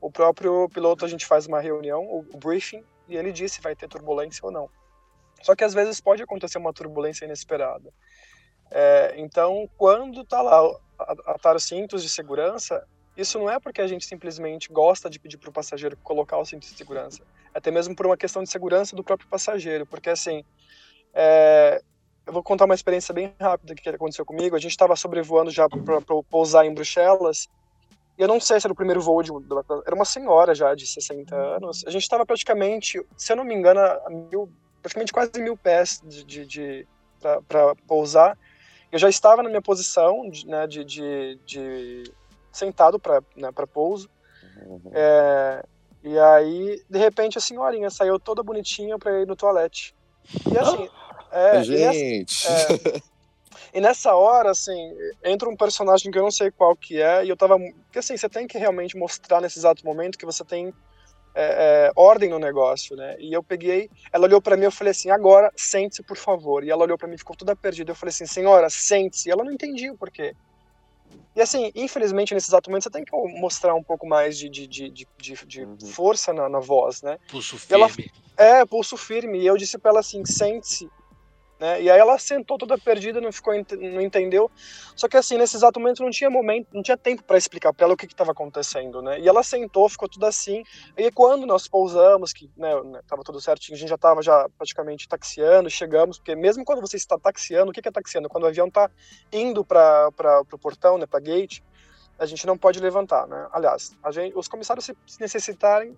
[0.00, 3.60] O próprio piloto a gente faz uma reunião, o, o briefing, e ele diz se
[3.60, 4.68] vai ter turbulência ou não.
[5.42, 7.92] Só que às vezes pode acontecer uma turbulência inesperada.
[8.70, 10.60] É, então, quando tá lá
[11.26, 12.86] atar os cintos de segurança,
[13.16, 16.44] isso não é porque a gente simplesmente gosta de pedir para o passageiro colocar o
[16.44, 17.22] cinto de segurança,
[17.54, 20.44] é até mesmo por uma questão de segurança do próprio passageiro, porque assim,
[21.12, 21.82] é,
[22.26, 24.54] eu vou contar uma experiência bem rápida que aconteceu comigo.
[24.54, 27.48] A gente estava sobrevoando já para pousar em Bruxelas.
[28.16, 29.30] Eu não sei se era o primeiro voo de.
[29.84, 31.84] Era uma senhora já de 60 anos.
[31.86, 33.80] A gente estava praticamente, se eu não me engano,
[34.30, 36.88] mil, praticamente quase mil pés de, de, de
[37.48, 38.38] para pousar.
[38.90, 42.12] Eu já estava na minha posição de, né, de, de, de
[42.52, 44.08] sentado para né, pouso.
[44.66, 44.80] Uhum.
[44.92, 45.64] É,
[46.04, 49.94] e aí, de repente, a senhorinha saiu toda bonitinha para ir no toalete.
[50.50, 50.88] E assim,
[51.32, 52.46] é, Gente.
[52.46, 53.02] E nessa, é,
[53.74, 57.28] e nessa hora, assim, entra um personagem que eu não sei qual que é, e
[57.30, 57.58] eu tava.
[57.58, 60.74] Porque assim, você tem que realmente mostrar nesse exato momento que você tem
[61.34, 63.16] é, é, ordem no negócio, né?
[63.18, 66.62] E eu peguei, ela olhou para mim, eu falei assim, agora sente-se, por favor.
[66.62, 67.92] E ela olhou para mim, ficou toda perdida.
[67.92, 69.28] Eu falei assim, senhora, sente-se.
[69.28, 70.34] E ela não entendia o porquê.
[71.34, 74.66] E assim, infelizmente, nesse exato momento, você tem que mostrar um pouco mais de, de,
[74.66, 75.06] de, de,
[75.46, 75.78] de uhum.
[75.80, 77.18] força na, na, voz, né?
[77.30, 77.82] Pulso firme.
[77.82, 77.92] Ela,
[78.36, 79.40] é, pulso firme.
[79.40, 80.88] E eu disse pra ela assim, sente-se.
[81.62, 81.80] Né?
[81.80, 84.50] E aí ela sentou toda perdida, não ficou, não entendeu.
[84.96, 87.84] Só que assim, nesse exato momento não tinha momento, não tinha tempo para explicar para
[87.84, 89.20] ela o que estava acontecendo, né?
[89.20, 90.64] E ela sentou, ficou tudo assim.
[90.96, 94.48] E quando nós pousamos, que né, né, tava tudo certinho, a gente já estava já
[94.58, 98.28] praticamente taxiando, chegamos, porque mesmo quando você está taxiando, o que é taxiando?
[98.28, 98.90] Quando o avião está
[99.32, 100.10] indo para
[100.52, 101.60] o portão, né, para gate,
[102.18, 103.46] a gente não pode levantar, né?
[103.52, 105.96] Aliás, gente, os comissários se necessitarem,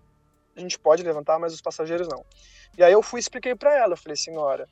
[0.55, 2.23] a gente pode levantar, mas os passageiros não.
[2.77, 4.69] E aí eu fui expliquei para ela, eu falei, senhora,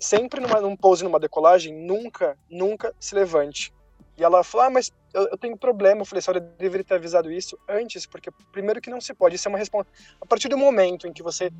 [0.00, 3.72] sempre numa, num pouso numa decolagem, nunca, nunca se levante.
[4.16, 6.00] E ela falou, ah, mas eu, eu tenho problema.
[6.00, 9.46] Eu falei, senhora deveria ter avisado isso antes, porque primeiro que não se pode, isso
[9.46, 9.92] é uma resposta.
[10.20, 11.52] A partir do momento em que você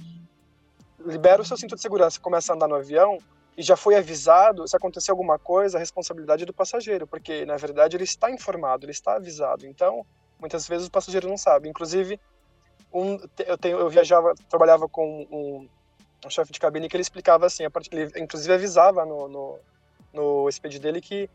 [0.98, 3.18] libera o seu cinto de segurança começa a andar no avião,
[3.56, 7.56] e já foi avisado, se acontecer alguma coisa, a responsabilidade é do passageiro, porque na
[7.56, 9.66] verdade ele está informado, ele está avisado.
[9.66, 10.06] Então,
[10.38, 11.68] muitas vezes o passageiro não sabe.
[11.68, 12.18] Inclusive,
[12.92, 15.68] um, eu, tenho, eu viajava, trabalhava com um,
[16.24, 19.58] um chefe de cabine que ele explicava assim, ele inclusive avisava no, no,
[20.12, 21.28] no speed dele que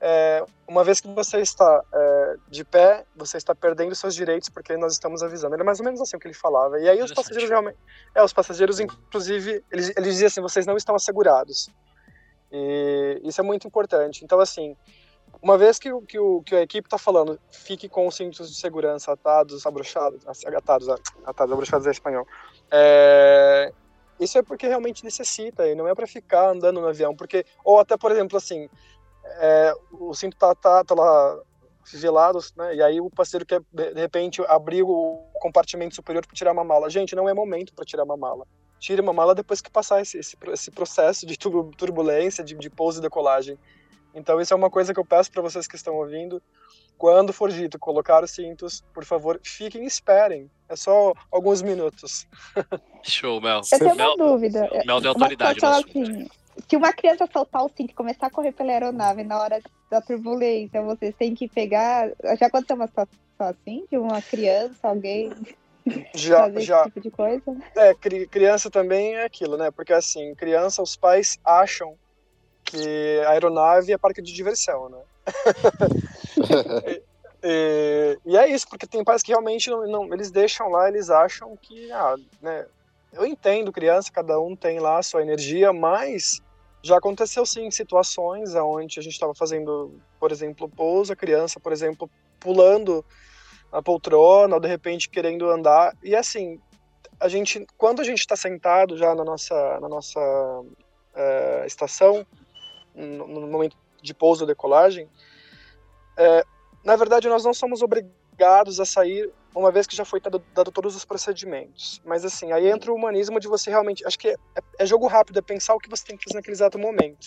[0.00, 4.76] é, uma vez que você está é, de pé, você está perdendo seus direitos porque
[4.76, 5.54] nós estamos avisando.
[5.54, 6.78] Era mais ou menos assim o que ele falava.
[6.78, 7.76] E aí os passageiros realmente,
[8.14, 11.68] é, os passageiros inclusive, eles, eles diziam assim, vocês não estão assegurados.
[12.52, 14.24] E isso é muito importante.
[14.24, 14.76] Então assim,
[15.42, 18.56] uma vez que, que, o, que a equipe está falando, fique com os cintos de
[18.56, 20.88] segurança atados, abrochados, atados,
[21.24, 22.26] atados, abrochados é espanhol.
[22.70, 23.72] É,
[24.20, 27.78] isso é porque realmente necessita, e não é para ficar andando no avião, porque ou
[27.78, 28.68] até por exemplo assim,
[29.24, 31.40] é, o cinto tá, tá, tá lá
[31.84, 32.74] gelados, né?
[32.74, 36.90] E aí o parceiro quer de repente abrir o compartimento superior para tirar uma mala.
[36.90, 38.46] Gente, não é momento para tirar uma mala.
[38.78, 43.00] Tire uma mala depois que passar esse, esse, esse processo de turbulência, de, de pouso
[43.00, 43.58] e decolagem.
[44.14, 46.42] Então isso é uma coisa que eu peço para vocês que estão ouvindo.
[46.98, 50.50] Quando for dito colocar os cintos, por favor, fiquem e esperem.
[50.68, 52.26] É só alguns minutos.
[53.04, 53.60] Show, Mel.
[53.72, 54.68] Eu tenho uma dúvida.
[54.84, 55.64] Mel de autoridade.
[55.64, 56.28] Assim,
[56.68, 60.00] se uma criança soltar o cinto e começar a correr pela aeronave na hora da
[60.00, 62.10] turbulência, vocês têm que pegar.
[62.38, 65.32] Já aconteceu uma situação assim de uma criança, alguém
[66.12, 66.80] já, fazer já.
[66.80, 67.56] esse tipo de coisa?
[67.76, 69.70] É, cri criança também é aquilo, né?
[69.70, 71.96] Porque assim, criança, os pais acham
[72.64, 74.98] que a aeronave é parque de diversão, né?
[77.42, 81.10] e, e, é isso, porque tem pais que realmente não, não, eles deixam lá, eles
[81.10, 82.66] acham que, ah, né?
[83.12, 86.42] Eu entendo, criança, cada um tem lá a sua energia, mas
[86.82, 91.72] já aconteceu sim situações onde a gente estava fazendo, por exemplo, pouso, a criança, por
[91.72, 93.04] exemplo, pulando
[93.72, 95.94] a poltrona, ou de repente querendo andar.
[96.02, 96.60] E assim,
[97.20, 100.20] a gente, quando a gente está sentado já na nossa, na nossa
[101.14, 102.26] é, estação,
[102.94, 105.08] no, no, momento de pouso ou decolagem,
[106.16, 106.44] é,
[106.84, 110.70] na verdade nós não somos obrigados a sair uma vez que já foi dado, dado,
[110.70, 112.00] todos os procedimentos.
[112.04, 114.06] Mas assim, aí entra o humanismo de você realmente.
[114.06, 114.36] Acho que é,
[114.78, 117.26] é, jogo rápido, é pensar o que você tem que fazer naquele exato momento.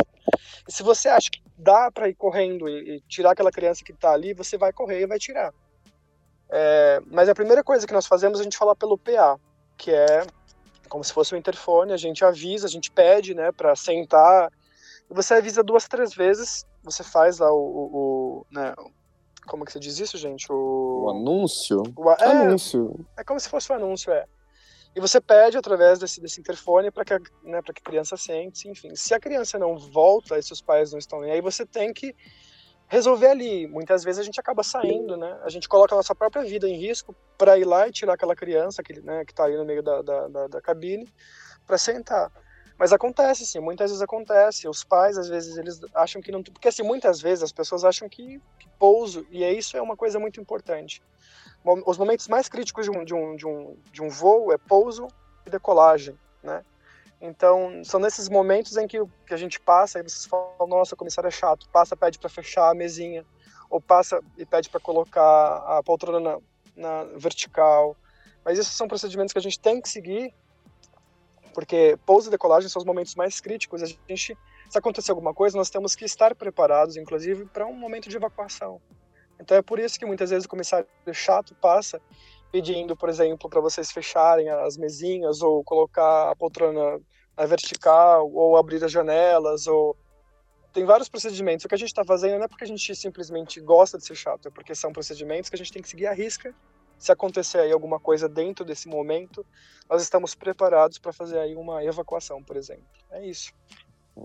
[0.67, 3.91] E se você acha que dá para ir correndo e, e, tirar aquela criança que
[3.91, 5.53] está ali, você vai correr e vai tirar.
[6.49, 9.39] É, mas a primeira coisa que nós fazemos é a gente falar pelo PA,
[9.77, 10.25] que é
[10.87, 14.51] como se fosse um interfone, a gente avisa, a gente pede, né, para sentar.
[15.11, 18.73] Você avisa duas, três vezes, você faz lá o, o, o né,
[19.45, 20.51] como que você diz isso, gente?
[20.51, 21.83] O, o anúncio?
[21.95, 23.05] O, é, anúncio.
[23.17, 24.25] É como se fosse um anúncio, é.
[24.95, 28.93] E você pede através desse, desse interfone para que, né, que a criança sente, enfim.
[28.95, 32.13] Se a criança não volta e seus pais não estão nem aí, você tem que
[32.87, 33.67] resolver ali.
[33.67, 35.39] Muitas vezes a gente acaba saindo, né?
[35.43, 38.35] A gente coloca a nossa própria vida em risco para ir lá e tirar aquela
[38.35, 41.07] criança que né, está aí no meio da, da, da, da cabine
[41.65, 42.29] para sentar.
[42.77, 44.67] Mas acontece, sim, muitas vezes acontece.
[44.67, 46.41] Os pais, às vezes, eles acham que não.
[46.41, 49.95] Porque, assim, muitas vezes as pessoas acham que, que pouso, e é isso é uma
[49.95, 51.01] coisa muito importante.
[51.85, 55.07] Os momentos mais críticos de um, de um, de um, de um voo é pouso
[55.45, 56.63] e decolagem, né?
[57.21, 60.97] Então, são nesses momentos em que, que a gente passa e vocês falam, nossa, o
[60.97, 63.23] comissário é chato, passa, pede para fechar a mesinha,
[63.69, 66.39] ou passa e pede para colocar a poltrona na,
[66.75, 67.95] na vertical.
[68.43, 70.33] Mas esses são procedimentos que a gente tem que seguir
[71.53, 73.83] porque pouso e decolagem são os momentos mais críticos.
[73.83, 74.37] A gente,
[74.69, 78.81] se acontecer alguma coisa, nós temos que estar preparados, inclusive, para um momento de evacuação.
[79.39, 81.99] Então é por isso que muitas vezes o comissário chato passa
[82.51, 86.99] pedindo, por exemplo, para vocês fecharem as mesinhas ou colocar a poltrona
[87.35, 89.95] na vertical ou abrir as janelas ou
[90.73, 91.65] tem vários procedimentos.
[91.65, 94.15] O que a gente está fazendo não é porque a gente simplesmente gosta de ser
[94.15, 96.53] chato, é porque são procedimentos que a gente tem que seguir a risca
[97.01, 99.43] se acontecer aí alguma coisa dentro desse momento,
[99.89, 102.85] nós estamos preparados para fazer aí uma evacuação, por exemplo.
[103.09, 103.51] É isso.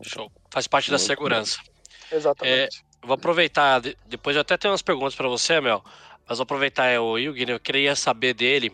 [0.03, 0.31] Show.
[0.51, 1.59] Faz parte da segurança.
[2.13, 2.77] Exatamente.
[2.77, 5.83] É, vou aproveitar, depois eu até tenho umas perguntas para você, Mel,
[6.29, 8.71] mas vou aproveitar é, o Yugi, eu queria saber dele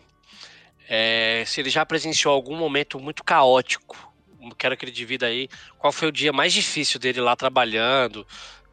[0.89, 4.11] é, se ele já presenciou algum momento muito caótico.
[4.57, 5.47] Quero que ele divida aí
[5.79, 8.27] qual foi o dia mais difícil dele lá trabalhando.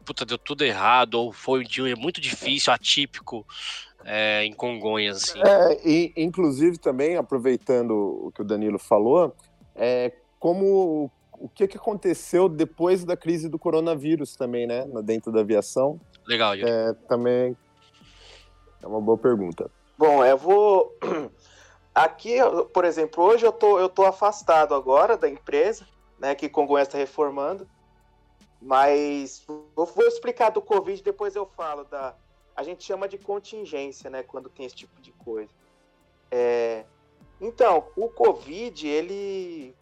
[0.05, 3.45] Puta, deu tudo errado, ou foi um dia muito difícil, atípico
[4.03, 5.23] é, em Congonhas.
[5.23, 5.41] Assim.
[5.41, 9.35] É, e, inclusive também, aproveitando o que o Danilo falou,
[9.75, 11.11] é, como
[11.41, 14.85] o que, que aconteceu depois da crise do coronavírus também, né?
[15.03, 15.99] Dentro da aviação.
[16.27, 16.69] Legal, Yuri.
[16.69, 17.57] É, também
[18.81, 19.69] é uma boa pergunta.
[19.97, 20.97] Bom, eu vou.
[21.93, 22.37] Aqui,
[22.73, 25.85] por exemplo, hoje eu tô, eu tô afastado agora da empresa,
[26.19, 26.33] né?
[26.33, 27.67] Que Congonhas está reformando.
[28.61, 29.43] Mas
[29.75, 32.15] vou, explicar do Covid, depois eu falo da,
[32.55, 35.51] a gente chama de contingência, né, quando tem esse tipo de coisa.
[36.29, 36.85] É,
[37.39, 39.75] então, o Covid, ele,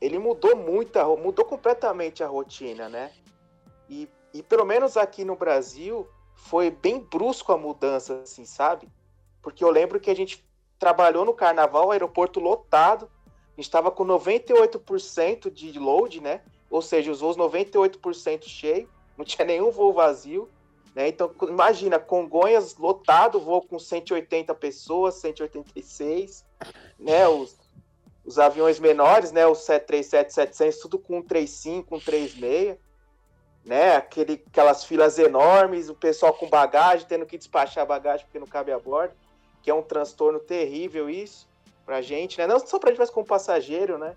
[0.00, 3.12] ele mudou muito, mudou completamente a rotina, né?
[3.88, 8.88] E, e pelo menos aqui no Brasil, foi bem brusco a mudança, assim, sabe?
[9.40, 10.44] Porque eu lembro que a gente
[10.80, 16.42] trabalhou no carnaval, aeroporto lotado, a gente estava com 98% de load, né?
[16.70, 20.48] Ou seja, os voos 98% cheio, não tinha nenhum voo vazio.
[20.94, 21.08] Né?
[21.08, 26.44] Então, imagina, Congonhas lotado, voo com 180 pessoas, 186,
[26.98, 27.28] né?
[27.28, 27.58] Os,
[28.24, 29.46] os aviões menores, né?
[29.46, 32.78] Os 737, 700, tudo com 35, 36,
[33.64, 33.96] né?
[33.96, 38.72] Aquele, aquelas filas enormes, o pessoal com bagagem, tendo que despachar bagagem porque não cabe
[38.72, 39.14] a bordo,
[39.62, 41.46] que é um transtorno terrível isso
[41.84, 42.46] pra gente, né?
[42.46, 44.16] Não só pra gente, mas como passageiro, né?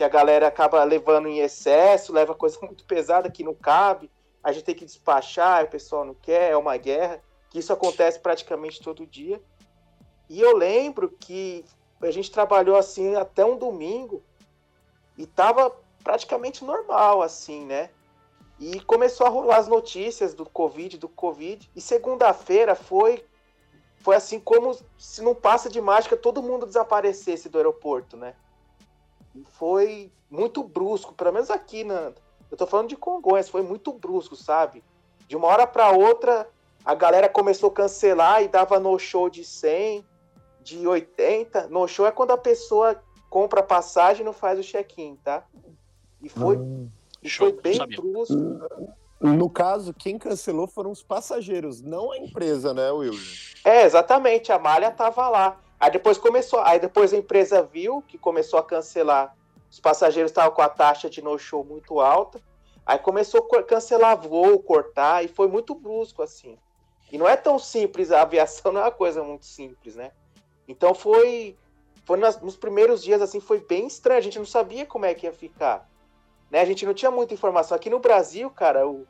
[0.00, 4.10] Que a galera acaba levando em excesso, leva coisa muito pesada que não cabe,
[4.42, 8.18] a gente tem que despachar, o pessoal não quer, é uma guerra, que isso acontece
[8.18, 9.42] praticamente todo dia.
[10.26, 11.66] E eu lembro que
[12.00, 14.22] a gente trabalhou assim até um domingo
[15.18, 15.70] e tava
[16.02, 17.90] praticamente normal, assim, né?
[18.58, 21.70] E começou a rolar as notícias do Covid, do Covid.
[21.76, 23.22] E segunda-feira foi
[23.98, 28.34] foi assim como se não passa de mágica todo mundo desaparecesse do aeroporto, né?
[29.34, 32.12] E foi muito brusco, pelo menos aqui na.
[32.50, 34.82] Eu tô falando de Congonhas, foi muito brusco, sabe?
[35.28, 36.48] De uma hora para outra,
[36.84, 40.04] a galera começou a cancelar e dava no show de 100,
[40.62, 41.68] de 80.
[41.68, 45.44] No show é quando a pessoa compra passagem e não faz o check-in, tá?
[46.20, 46.88] E foi, hum,
[47.22, 48.34] e foi bem brusco.
[49.20, 53.12] No caso, quem cancelou foram os passageiros, não a empresa, né, Will?
[53.64, 54.50] É, exatamente.
[54.50, 55.60] A malha tava lá.
[55.80, 59.34] Aí depois começou, aí depois a empresa viu que começou a cancelar.
[59.70, 62.38] Os passageiros estavam com a taxa de no-show muito alta.
[62.84, 66.58] Aí começou a cancelar voo, cortar, e foi muito brusco, assim.
[67.10, 70.12] E não é tão simples, a aviação não é uma coisa muito simples, né?
[70.68, 71.56] Então foi.
[72.04, 74.18] Foi nas, nos primeiros dias, assim, foi bem estranho.
[74.18, 75.88] A gente não sabia como é que ia ficar.
[76.50, 76.60] Né?
[76.60, 77.76] A gente não tinha muita informação.
[77.76, 79.06] Aqui no Brasil, cara, o,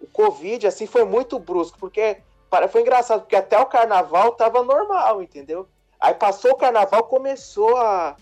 [0.00, 2.22] o Covid, assim, foi muito brusco, porque
[2.70, 5.68] foi engraçado, porque até o carnaval tava normal, entendeu?
[6.02, 8.16] Aí passou o carnaval, começou a,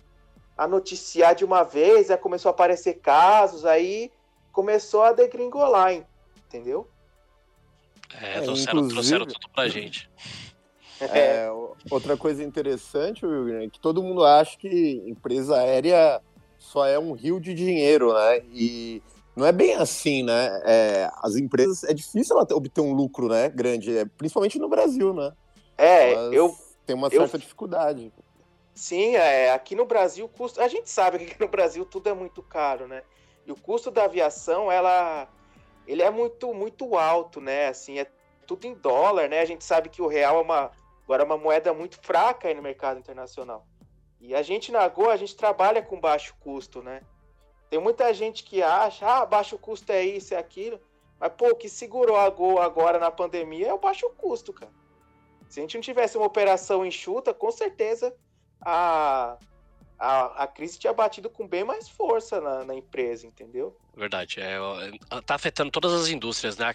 [0.56, 4.12] a noticiar de uma vez, aí começou a aparecer casos, aí
[4.52, 5.94] começou a degringolar,
[6.46, 6.86] entendeu?
[8.20, 10.08] É, é trouxeram, trouxeram tudo pra gente.
[11.02, 11.48] É,
[11.90, 16.20] outra coisa interessante, Will, é que todo mundo acha que empresa aérea
[16.58, 18.42] só é um rio de dinheiro, né?
[18.52, 19.02] E
[19.34, 20.60] não é bem assim, né?
[20.62, 25.14] É, as empresas, é difícil ela obter um lucro, né, grande, é, principalmente no Brasil,
[25.14, 25.32] né?
[25.78, 26.54] É, Elas eu...
[26.90, 28.12] Tem uma certa eu, dificuldade.
[28.74, 32.12] Sim, é, aqui no Brasil, custo, a gente sabe que aqui no Brasil tudo é
[32.12, 33.04] muito caro, né?
[33.46, 35.28] E o custo da aviação, ela,
[35.86, 37.68] ele é muito, muito alto, né?
[37.68, 38.10] Assim, é
[38.44, 39.38] tudo em dólar, né?
[39.38, 40.72] A gente sabe que o real é uma,
[41.04, 43.64] agora é uma moeda muito fraca aí no mercado internacional.
[44.20, 47.02] E a gente na Gol, a gente trabalha com baixo custo, né?
[47.68, 50.80] Tem muita gente que acha, ah, baixo custo é isso, é aquilo.
[51.20, 54.72] Mas, pô, o que segurou a Gol agora na pandemia é o baixo custo, cara.
[55.50, 58.14] Se a gente não tivesse uma operação enxuta, com certeza
[58.64, 59.36] a,
[59.98, 63.76] a, a crise tinha batido com bem mais força na, na empresa, entendeu?
[63.96, 64.40] Verdade.
[64.40, 64.56] É,
[65.26, 66.72] tá afetando todas as indústrias, né?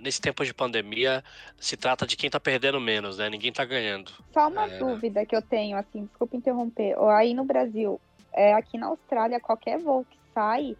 [0.00, 1.24] Nesse tempo de pandemia,
[1.58, 3.30] se trata de quem tá perdendo menos, né?
[3.30, 4.12] Ninguém tá ganhando.
[4.32, 4.78] Só uma é...
[4.78, 6.96] dúvida que eu tenho, assim, desculpa interromper.
[7.16, 7.98] Aí no Brasil,
[8.34, 10.76] é, aqui na Austrália, qualquer voo que sai,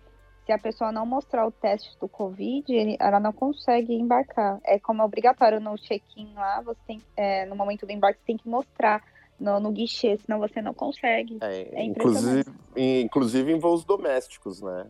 [0.49, 4.59] se a pessoa não mostrar o teste do Covid, ela não consegue embarcar.
[4.65, 8.29] É como é obrigatório no check-in lá, você tem, é, no momento do embarque, você
[8.29, 9.05] tem que mostrar
[9.39, 11.37] no, no guichê, senão você não consegue.
[11.43, 14.87] É, é inclusive, inclusive em voos domésticos, né?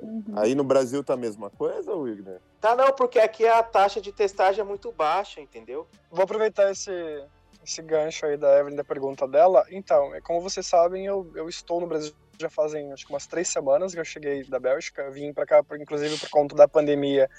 [0.00, 0.22] Uhum.
[0.36, 2.40] Aí no Brasil tá a mesma coisa, Wigner?
[2.60, 5.84] Tá não, porque aqui a taxa de testagem é muito baixa, entendeu?
[6.12, 7.24] Vou aproveitar esse,
[7.64, 9.64] esse gancho aí da Evelyn, da pergunta dela.
[9.70, 13.26] Então, é como vocês sabem, eu, eu estou no Brasil já fazem acho que umas
[13.26, 15.10] três semanas que eu cheguei da Bélgica.
[15.10, 17.30] Vim para cá, por, inclusive por conta da pandemia,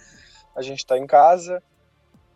[0.56, 1.62] a gente está em casa.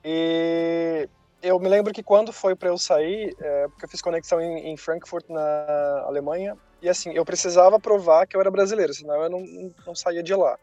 [0.04, 1.08] E
[1.42, 4.70] eu me lembro que quando foi para eu sair, é, porque eu fiz conexão em,
[4.70, 9.30] em, Frankfurt, na Alemanha, e assim, eu precisava provar que eu era brasileiro, senão eu
[9.30, 10.58] não, não saía de lá.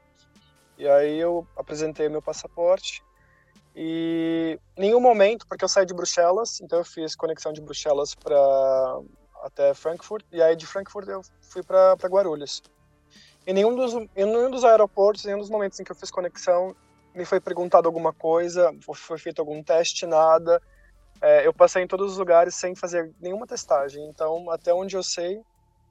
[0.76, 3.02] E aí eu apresentei meu passaporte,
[3.74, 9.00] e nenhum momento, porque eu saí de Bruxelas, então eu fiz conexão de Bruxelas para
[9.42, 12.62] até Frankfurt, e aí de Frankfurt eu fui para Guarulhos.
[13.46, 16.10] Em nenhum, dos, em nenhum dos aeroportos, em nenhum dos momentos em que eu fiz
[16.10, 16.74] conexão,
[17.14, 20.62] me foi perguntado alguma coisa, foi feito algum teste, nada.
[21.20, 24.08] É, eu passei em todos os lugares sem fazer nenhuma testagem.
[24.08, 25.42] Então, até onde eu sei,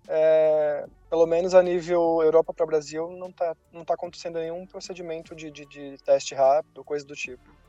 [0.07, 5.35] é, pelo menos a nível Europa para Brasil, não está não tá acontecendo nenhum procedimento
[5.35, 7.62] de, de, de teste rápido, coisa do tipo.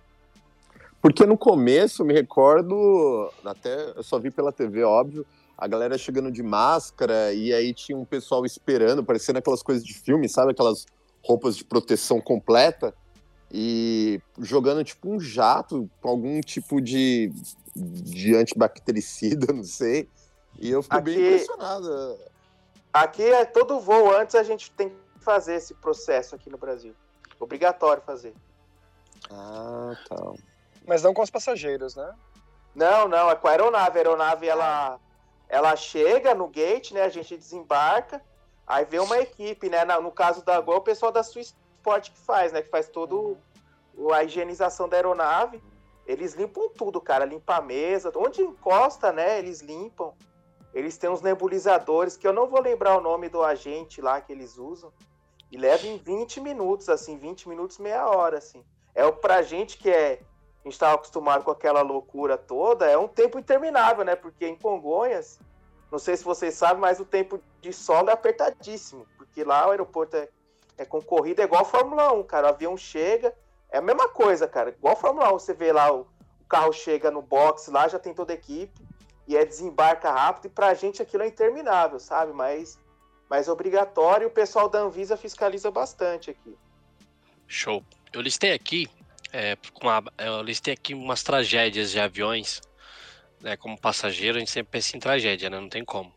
[1.04, 6.32] Porque no começo, me recordo, até eu só vi pela TV, óbvio, a galera chegando
[6.32, 10.52] de máscara e aí tinha um pessoal esperando, parecendo aquelas coisas de filme, sabe?
[10.52, 10.86] Aquelas
[11.22, 12.94] roupas de proteção completa
[13.52, 17.30] e jogando tipo um jato com algum tipo de,
[17.76, 20.08] de antibactericida, não sei.
[20.58, 22.18] E eu fico aqui, bem impressionado.
[22.90, 26.94] Aqui é todo voo antes a gente tem que fazer esse processo aqui no Brasil.
[27.38, 28.32] Obrigatório fazer.
[29.30, 30.32] Ah, tá.
[30.86, 32.14] Mas não com os passageiros, né?
[32.74, 33.98] Não, não, é com a aeronave.
[33.98, 35.00] A aeronave ela,
[35.48, 37.02] ela chega no gate, né?
[37.02, 38.22] A gente desembarca,
[38.66, 39.84] aí vem uma equipe, né?
[39.84, 42.62] No caso da Gol, o pessoal da Swiss Sport que faz, né?
[42.62, 43.36] Que faz todo
[44.12, 45.62] a higienização da aeronave.
[46.06, 47.24] Eles limpam tudo, cara.
[47.24, 48.12] Limpa a mesa.
[48.16, 49.38] Onde encosta, né?
[49.38, 50.14] Eles limpam.
[50.72, 54.32] eles têm uns nebulizadores que eu não vou lembrar o nome do agente lá que
[54.32, 54.92] eles usam.
[55.52, 58.64] E leva em 20 minutos, assim, 20 minutos, meia hora, assim.
[58.94, 60.20] É o pra gente que é.
[60.64, 64.16] A gente estava acostumado com aquela loucura toda, é um tempo interminável, né?
[64.16, 65.38] Porque em Congonhas,
[65.92, 69.06] não sei se vocês sabem, mas o tempo de solo é apertadíssimo.
[69.18, 70.26] Porque lá o aeroporto é,
[70.78, 72.46] é concorrido, é igual a Fórmula 1, cara.
[72.46, 73.34] O avião chega,
[73.70, 74.70] é a mesma coisa, cara.
[74.70, 76.00] Igual a Fórmula 1, você vê lá, o,
[76.40, 78.82] o carro chega no box lá, já tem toda a equipe
[79.28, 82.32] e é desembarca rápido, e pra gente aquilo é interminável, sabe?
[82.32, 82.78] Mas,
[83.28, 86.56] mas obrigatório, o pessoal da Anvisa fiscaliza bastante aqui.
[87.46, 87.82] Show.
[88.12, 88.88] Eu listei aqui,
[89.34, 92.60] é, uma, eu listei aqui umas tragédias de aviões,
[93.40, 93.56] né?
[93.56, 95.58] Como passageiro, a gente sempre pensa em tragédia, né?
[95.58, 96.14] Não tem como.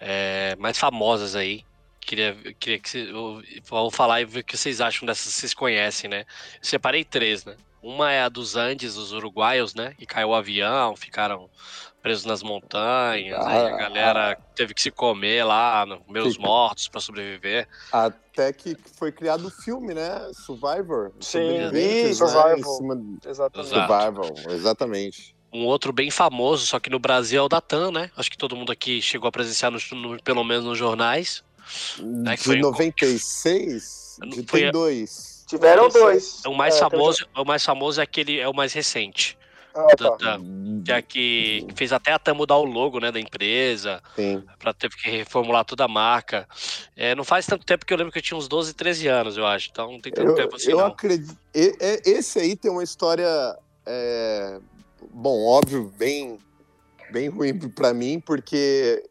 [0.00, 1.62] É, mais famosas aí.
[2.00, 6.08] Queria, queria que eu vou falar e ver o que vocês acham dessas, vocês conhecem,
[6.08, 6.20] né?
[6.54, 7.54] Eu separei três, né?
[7.82, 9.94] Uma é a dos Andes, os uruguaios, né?
[9.98, 11.50] Que caiu o avião, ficaram
[12.02, 17.00] presos nas montanhas, ah, a galera ah, teve que se comer lá, meus mortos para
[17.00, 17.68] sobreviver.
[17.92, 20.30] Até que foi criado o filme, né?
[20.34, 21.12] Survivor.
[21.20, 22.12] Sim, né?
[22.12, 22.76] Survival.
[22.76, 23.00] Cima...
[23.24, 23.68] Exatamente.
[23.68, 25.36] Survival, exatamente.
[25.52, 28.10] Um outro bem famoso, só que no Brasil é o da TAM, né?
[28.16, 31.44] Acho que todo mundo aqui chegou a presenciar, no, no, pelo menos nos jornais.
[32.00, 32.34] Né?
[32.34, 34.18] De 96?
[34.28, 35.44] De foi, tem dois.
[35.46, 36.42] Tiveram dois.
[36.46, 39.36] O mais, é, famoso, o mais famoso é aquele, é o mais recente.
[39.74, 40.16] Ah, tá.
[40.16, 44.02] da, da, que fez até até mudar o logo né, da empresa,
[44.58, 46.46] para ter que reformular toda a marca.
[46.96, 49.36] É, não faz tanto tempo que eu lembro que eu tinha uns 12, 13 anos,
[49.36, 49.70] eu acho.
[49.70, 50.70] Então não tem tanto eu, tempo assim.
[50.70, 50.86] Eu não.
[50.86, 51.36] acredito.
[51.54, 53.26] Esse aí tem uma história.
[53.86, 54.60] É,
[55.10, 56.38] bom, óbvio, bem,
[57.10, 59.02] bem ruim para mim, porque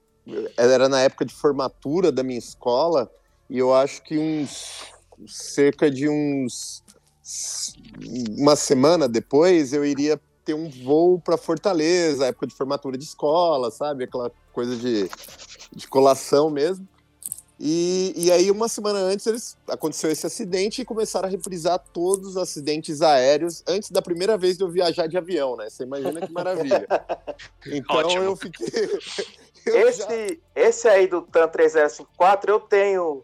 [0.57, 3.11] era na época de formatura da minha escola
[3.49, 4.85] e eu acho que uns
[5.27, 6.83] cerca de uns
[8.37, 13.71] uma semana depois eu iria ter um voo para Fortaleza, época de formatura de escola,
[13.71, 14.03] sabe?
[14.03, 15.09] Aquela coisa de,
[15.73, 16.87] de colação mesmo.
[17.63, 22.29] E, e aí, uma semana antes, eles, aconteceu esse acidente e começaram a reprisar todos
[22.29, 25.69] os acidentes aéreos antes da primeira vez de eu viajar de avião, né?
[25.69, 26.87] Você imagina que maravilha.
[27.67, 28.23] Então Ótimo.
[28.23, 28.67] eu fiquei.
[29.67, 30.07] eu esse, já...
[30.55, 33.23] esse aí do TAN 3054, eu tenho.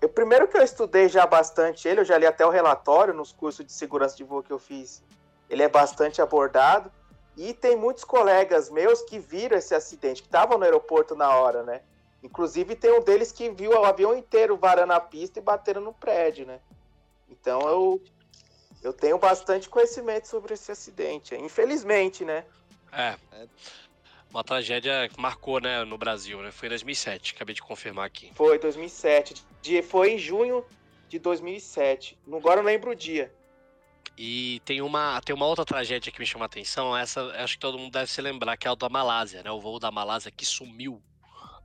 [0.00, 3.32] Eu, primeiro que eu estudei já bastante ele, eu já li até o relatório nos
[3.32, 5.02] cursos de segurança de voo que eu fiz
[5.48, 6.90] ele é bastante abordado.
[7.36, 11.64] E tem muitos colegas meus que viram esse acidente, que estavam no aeroporto na hora,
[11.64, 11.80] né?
[12.22, 15.92] Inclusive tem um deles que viu o avião inteiro varando a pista e batendo no
[15.92, 16.60] prédio, né?
[17.28, 18.02] Então eu,
[18.82, 22.44] eu tenho bastante conhecimento sobre esse acidente, infelizmente, né?
[22.92, 23.16] É,
[24.30, 26.50] uma tragédia que marcou, né, no Brasil, né?
[26.50, 28.32] Foi em 2007, acabei de confirmar aqui.
[28.34, 29.44] Foi 2007,
[29.82, 30.64] foi em junho
[31.08, 32.18] de 2007.
[32.26, 33.32] Agora eu não lembro o dia.
[34.16, 37.60] E tem uma, tem uma outra tragédia que me chama a atenção, essa acho que
[37.60, 39.50] todo mundo deve se lembrar, que é o da Malásia, né?
[39.50, 41.02] O voo da Malásia que sumiu.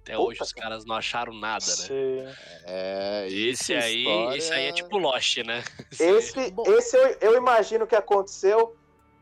[0.02, 1.72] Até Puta hoje os caras não acharam nada, né?
[1.72, 2.26] Sim.
[2.66, 4.38] É, esse aí, história...
[4.38, 5.64] esse aí é tipo Lost, né?
[6.00, 8.76] Esse, esse eu, eu imagino que aconteceu,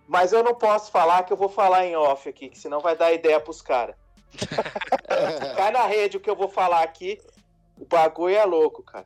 [0.08, 2.96] mas eu não posso falar que eu vou falar em off aqui, que senão vai
[2.96, 3.96] dar ideia pros caras.
[5.58, 7.20] Cai na rede o que eu vou falar aqui.
[7.80, 9.06] O bagulho é louco, cara.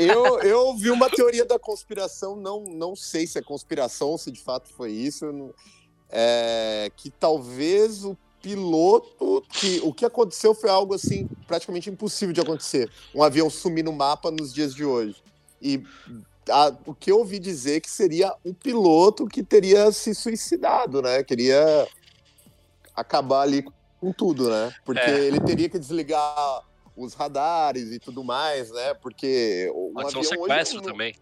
[0.00, 4.30] Eu, eu vi uma teoria da conspiração, não, não sei se é conspiração ou se
[4.30, 5.32] de fato foi isso.
[5.32, 5.52] Não,
[6.08, 9.42] é, que talvez o piloto.
[9.50, 12.90] que O que aconteceu foi algo assim praticamente impossível de acontecer.
[13.14, 15.22] Um avião sumir no mapa nos dias de hoje.
[15.60, 15.82] E
[16.48, 21.24] a, o que eu ouvi dizer que seria o piloto que teria se suicidado, né?
[21.24, 21.88] Queria
[22.94, 23.64] acabar ali
[24.00, 24.72] com tudo, né?
[24.84, 25.24] Porque é.
[25.24, 26.62] ele teria que desligar
[26.96, 28.94] os radares e tudo mais, né?
[28.94, 31.14] Porque um Pode ser um sequestro hoje, também.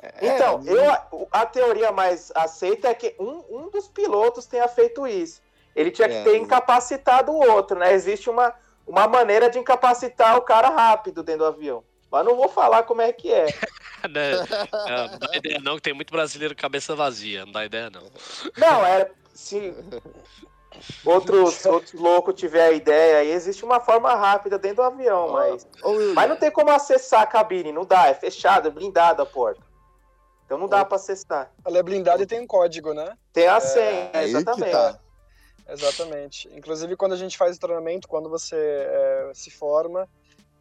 [0.00, 5.06] É, então, eu, a teoria mais aceita é que um, um dos pilotos tenha feito
[5.06, 5.42] isso.
[5.74, 7.92] Ele tinha que é, ter incapacitado o outro, né?
[7.92, 8.54] Existe uma,
[8.86, 11.84] uma maneira de incapacitar o cara rápido dentro do avião.
[12.10, 13.46] Mas não vou falar como é que é.
[14.08, 17.44] não, não, dá ideia não, que tem muito brasileiro cabeça vazia.
[17.44, 18.10] Não dá ideia não.
[18.56, 19.10] Não, é...
[19.34, 19.74] Se,
[21.04, 25.66] outros, outros loucos tiver a ideia, aí existe uma forma rápida dentro do avião, mas.
[26.14, 29.62] mas não tem como acessar a cabine, não dá, é fechado, é blindada a porta.
[30.44, 31.52] Então não dá para acessar.
[31.64, 33.16] Ela é blindada e tem um código, né?
[33.32, 34.72] Tem a senha, é, exatamente.
[34.72, 34.98] Tá.
[35.68, 36.48] Exatamente.
[36.56, 40.08] Inclusive, quando a gente faz o treinamento, quando você é, se forma,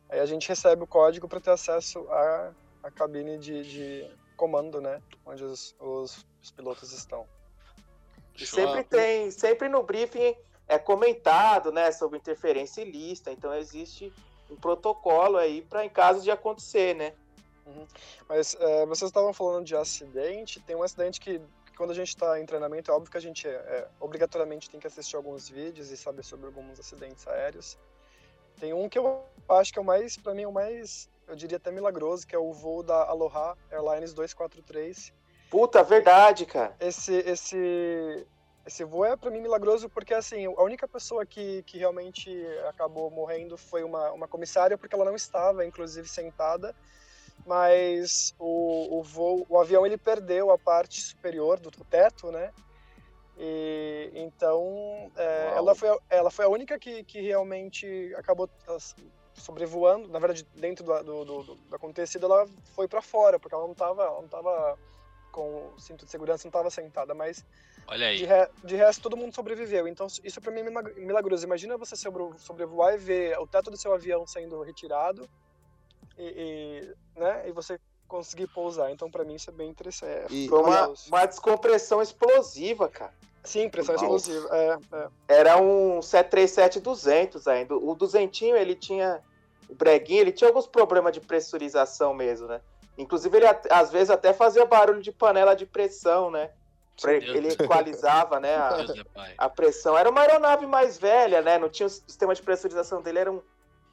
[0.10, 2.52] aí a gente recebe o código para ter acesso à,
[2.84, 5.02] à cabine de, de comando, né?
[5.26, 7.26] Onde os, os, os pilotos estão.
[8.38, 10.36] E sempre tem, sempre no briefing
[10.68, 14.14] é comentado, né, sobre interferência ilícita, então existe
[14.50, 17.14] um protocolo aí para em caso de acontecer, né?
[17.66, 17.86] Uhum.
[18.28, 21.42] Mas é, vocês estavam falando de acidente, tem um acidente que
[21.78, 24.88] quando a gente está em treinamento, é óbvio que a gente é, obrigatoriamente tem que
[24.88, 27.78] assistir alguns vídeos e saber sobre alguns acidentes aéreos.
[28.60, 31.36] Tem um que eu acho que é o mais, para mim, é o mais, eu
[31.36, 35.14] diria até milagroso, que é o voo da Aloha Airlines 243.
[35.50, 36.76] Puta, verdade, cara.
[36.80, 38.28] Esse, esse,
[38.66, 42.30] esse voo é para mim milagroso porque, assim, a única pessoa que, que realmente
[42.68, 46.76] acabou morrendo foi uma, uma comissária, porque ela não estava, inclusive, sentada
[47.46, 52.52] mas o, o voo, o avião ele perdeu a parte superior do teto, né?
[53.38, 58.50] E, então é, ela, foi, ela foi a única que, que realmente acabou
[59.36, 63.66] sobrevoando, na verdade dentro do, do, do, do acontecido ela foi para fora porque ela
[63.66, 64.76] não estava não tava
[65.38, 67.46] com o cinto de segurança, não estava sentada, mas
[67.88, 68.18] Olha aí.
[68.18, 69.88] De, re, de, resto todo mundo sobreviveu.
[69.88, 71.46] Então isso para mim é milagroso.
[71.46, 75.30] Imagina você sobrevoar e ver o teto do seu avião sendo retirado
[76.18, 76.24] e,
[77.16, 78.92] e, né, e você conseguir pousar.
[78.92, 80.34] Então, para mim, isso é bem interessante.
[80.34, 83.14] E foi uma, uma descompressão explosiva, cara.
[83.44, 84.50] Sim, pressão explosiva.
[84.52, 85.10] É, é.
[85.40, 87.76] Era um 737-200 ainda.
[87.76, 89.22] O duzentinho, ele tinha...
[89.70, 92.62] O breguinho, ele tinha alguns problemas de pressurização mesmo, né?
[92.98, 96.50] Inclusive, ele às vezes até fazia barulho de panela de pressão, né?
[97.06, 98.86] Ele equalizava, né, a,
[99.38, 99.96] a, pressão.
[99.96, 101.60] Era uma aeronave mais velha, né?
[101.60, 103.40] Não tinha o sistema de pressurização dele, era um,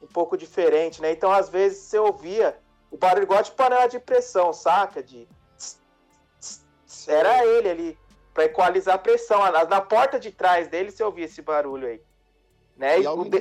[0.01, 1.11] um pouco diferente, né?
[1.11, 2.57] Então, às vezes, você ouvia
[2.89, 5.03] o barulho igual de panela de pressão, saca?
[5.03, 5.27] De.
[7.07, 7.99] Era ele ali,
[8.33, 9.39] para equalizar a pressão.
[9.51, 12.01] Na, na, porta de trás dele, você ouvia esse barulho aí.
[12.75, 13.01] Né?
[13.01, 13.37] E, e, o de...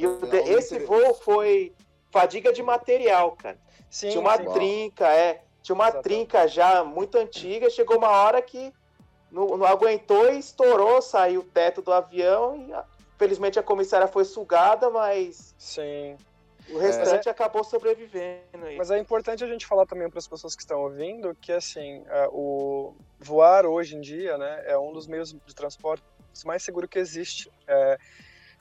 [0.00, 0.36] e o de...
[0.50, 1.72] esse voo foi
[2.10, 3.58] fadiga de material, cara.
[3.94, 4.52] Sim, Tinha uma sim.
[4.52, 5.40] trinca, é.
[5.62, 6.02] Tinha uma Exatamente.
[6.02, 7.70] trinca já muito antiga.
[7.70, 8.72] Chegou uma hora que
[9.30, 12.72] não, não aguentou e estourou, saiu o teto do avião e
[13.16, 15.54] Felizmente a comissária foi sugada, mas.
[15.56, 16.16] Sim.
[16.68, 17.30] O restante é...
[17.30, 18.64] acabou sobrevivendo.
[18.64, 18.76] Aí.
[18.76, 22.02] Mas é importante a gente falar também para as pessoas que estão ouvindo que, assim,
[22.08, 26.02] é, o voar hoje em dia né, é um dos meios de transporte
[26.44, 27.48] mais seguro que existe.
[27.68, 27.96] É,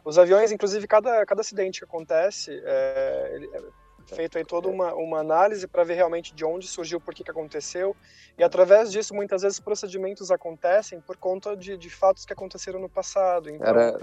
[0.05, 3.61] os aviões, inclusive, cada, cada acidente que acontece, é, é
[4.05, 7.31] feito aí toda uma, uma análise para ver realmente de onde surgiu, por que, que
[7.31, 7.95] aconteceu.
[8.37, 12.89] E através disso, muitas vezes, procedimentos acontecem por conta de, de fatos que aconteceram no
[12.89, 13.49] passado.
[13.49, 13.99] Então, Era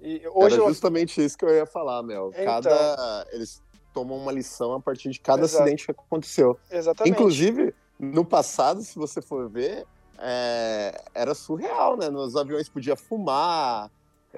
[0.00, 1.26] e hoje Era justamente eu...
[1.26, 2.30] isso que eu ia falar, Mel.
[2.32, 2.44] Então...
[2.44, 3.26] Cada.
[3.32, 5.62] Eles tomam uma lição a partir de cada Exato.
[5.62, 6.58] acidente que aconteceu.
[6.70, 7.12] Exatamente.
[7.12, 9.84] Inclusive, no passado, se você for ver,
[10.18, 11.02] é...
[11.14, 12.08] era surreal, né?
[12.08, 13.90] Nos aviões podia fumar.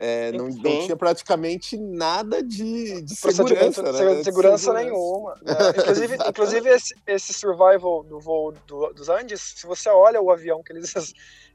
[0.02, 4.14] É, não, não, tinha praticamente nada de, de segurança, né?
[4.14, 5.34] de, segurança, de nenhuma.
[5.42, 5.54] Né?
[5.76, 10.62] Inclusive, inclusive esse, esse survival do voo do, dos Andes, se você olha o avião
[10.62, 10.94] que eles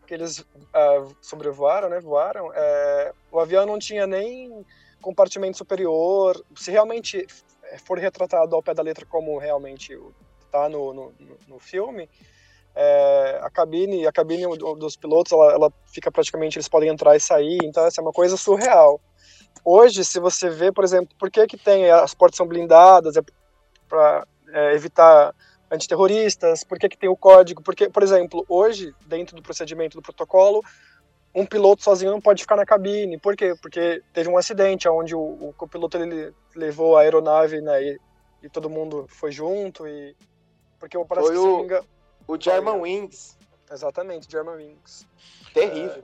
[0.06, 4.64] que eles uh, sobrevoaram, né, voaram, é, o avião não tinha nem
[5.02, 6.40] compartimento superior.
[6.56, 7.26] Se realmente
[7.84, 10.00] for retratado ao pé da letra como realmente
[10.46, 11.14] está no, no,
[11.48, 12.08] no, filme,
[12.76, 17.20] é, a cabine, a cabine dos pilotos, ela, ela, fica praticamente, eles podem entrar e
[17.20, 19.00] sair, então essa é uma coisa surreal.
[19.64, 23.22] Hoje, se você vê, por exemplo, por que que tem as portas são blindadas, é
[23.88, 25.34] para é, evitar
[25.72, 30.02] antiterroristas, por que, que tem o código, porque, por exemplo, hoje, dentro do procedimento do
[30.02, 30.62] protocolo,
[31.34, 33.56] um piloto sozinho não pode ficar na cabine, por quê?
[33.62, 38.00] Porque teve um acidente onde o, o copiloto ele levou a aeronave, né, e,
[38.44, 40.16] e todo mundo foi junto, e
[40.80, 41.86] porque parece foi que o, engano,
[42.28, 43.38] o German Wings.
[43.72, 45.08] Exatamente, German Wings.
[45.54, 46.04] Terrível.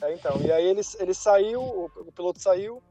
[0.00, 2.82] É, é, então, e aí ele, ele saiu, o, o piloto saiu,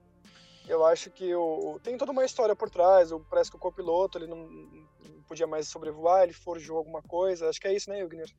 [0.68, 3.12] eu acho que o, tem toda uma história por trás.
[3.12, 7.50] O, parece que o copiloto ele não, não podia mais sobrevoar, ele forjou alguma coisa.
[7.50, 8.30] Acho que é isso, né, Wagner?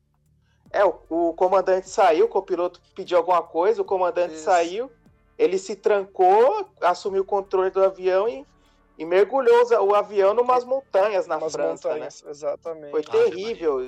[0.70, 4.45] É, o, o, comandante saiu, o copiloto pediu alguma coisa, o comandante isso.
[4.45, 4.91] saiu,
[5.39, 8.45] ele se trancou, assumiu o controle do avião e,
[8.99, 11.95] e mergulhou o avião numas montanhas na umas França, né?
[11.95, 12.30] montanhas, né?
[12.30, 12.91] Exatamente.
[12.91, 13.80] Foi terrível.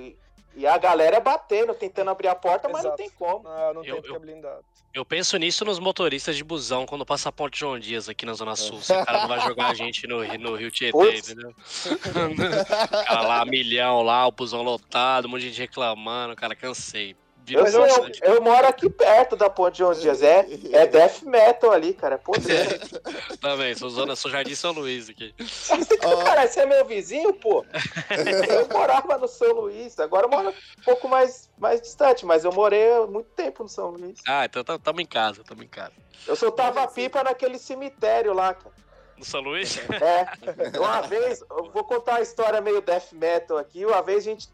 [0.56, 3.44] E, a galera batendo, tentando abrir a porta, mas não tem como.
[3.44, 4.64] Não, não tem eu, porque é blindado.
[4.94, 8.32] Eu penso nisso nos motoristas de busão quando passa a ponte João Dias aqui na
[8.32, 8.56] Zona é.
[8.56, 8.78] Sul.
[8.78, 11.30] o cara não vai jogar a gente no, no Rio Tietê, Putz.
[11.30, 11.54] entendeu?
[13.06, 17.14] cara lá, milhão lá, o busão lotado, um monte de gente reclamando, cara, cansei.
[17.48, 20.22] Eu, eu, eu, moro aqui perto da Ponte João Dias.
[20.22, 22.18] É, é death metal ali, cara.
[22.18, 23.36] Pô, é.
[23.36, 25.32] Também, sou, zona, sou Jardim São Luís aqui.
[26.24, 27.64] cara, você é meu vizinho, pô?
[28.48, 29.98] Eu morava no São Luís.
[30.00, 33.90] Agora eu moro um pouco mais, mais distante, mas eu morei muito tempo no São
[33.90, 34.20] Luís.
[34.26, 35.92] Ah, então tamo em casa, tamo em casa.
[36.26, 38.74] Eu soltava pipa naquele cemitério lá, cara.
[39.16, 39.78] No São Luís?
[40.00, 40.78] É.
[40.78, 43.84] Uma vez, eu vou contar uma história meio death metal aqui.
[43.84, 44.48] Uma vez a gente.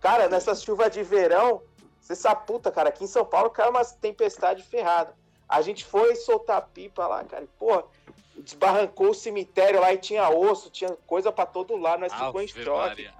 [0.00, 1.62] Cara, nessa chuva de verão,
[2.06, 5.12] você sabe, puta, cara, aqui em São Paulo caiu uma tempestade ferrada.
[5.48, 7.82] A gente foi soltar pipa lá, cara, e, pô,
[8.36, 12.46] desbarrancou o cemitério lá e tinha osso, tinha coisa para todo lado, nós ficou em
[12.46, 13.10] choque.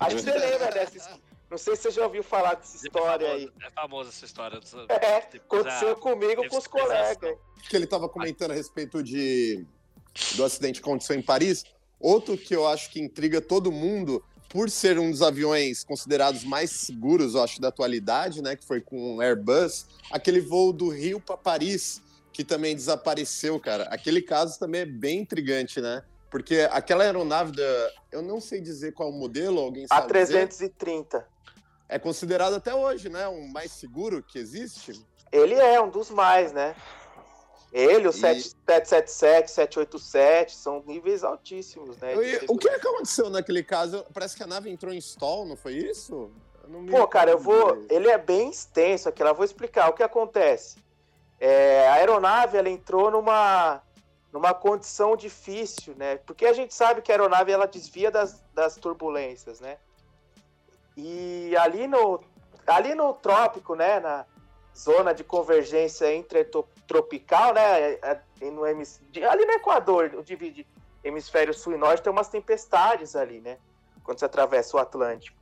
[0.00, 1.20] Acho que você lembra dessa
[1.50, 3.52] Não sei se você já ouviu falar dessa é história é aí.
[3.62, 4.58] É famosa essa história.
[4.88, 7.36] É, aconteceu comigo com os colegas.
[7.68, 9.66] Que ele tava comentando a respeito de
[10.34, 11.62] do acidente que aconteceu em Paris.
[11.98, 16.70] Outro que eu acho que intriga todo mundo, por ser um dos aviões considerados mais
[16.72, 18.56] seguros, eu acho, da atualidade, né?
[18.56, 23.84] Que foi com o Airbus, aquele voo do Rio para Paris, que também desapareceu, cara.
[23.84, 26.02] Aquele caso também é bem intrigante, né?
[26.28, 27.90] Porque aquela aeronave da.
[28.10, 30.12] Eu não sei dizer qual modelo, alguém sabe.
[30.12, 30.44] A330.
[30.48, 31.24] Dizer,
[31.88, 33.28] é considerado até hoje, né?
[33.28, 35.00] O mais seguro que existe.
[35.30, 36.74] Ele é um dos mais, né?
[37.72, 38.12] Ele, o e...
[38.12, 42.14] 777, 787, são níveis altíssimos, né?
[42.48, 44.04] o que, é que aconteceu naquele caso?
[44.12, 46.30] Parece que a nave entrou em stall, não foi isso?
[46.90, 47.84] Pô, cara, eu vou.
[47.88, 50.78] Ele é bem extenso aqui, eu vou explicar o que acontece.
[51.38, 53.82] É, a aeronave ela entrou numa,
[54.32, 56.16] numa condição difícil, né?
[56.18, 59.78] Porque a gente sabe que a aeronave ela desvia das, das turbulências, né?
[60.96, 62.20] E ali no,
[62.66, 63.98] ali no trópico, né?
[64.00, 64.26] Na
[64.76, 67.92] zona de convergência intertropical, né?
[67.92, 70.66] É, é, no, ali no Equador, divide
[71.02, 73.58] hemisfério sul e norte, tem umas tempestades ali, né?
[74.04, 75.38] Quando você atravessa o Atlântico.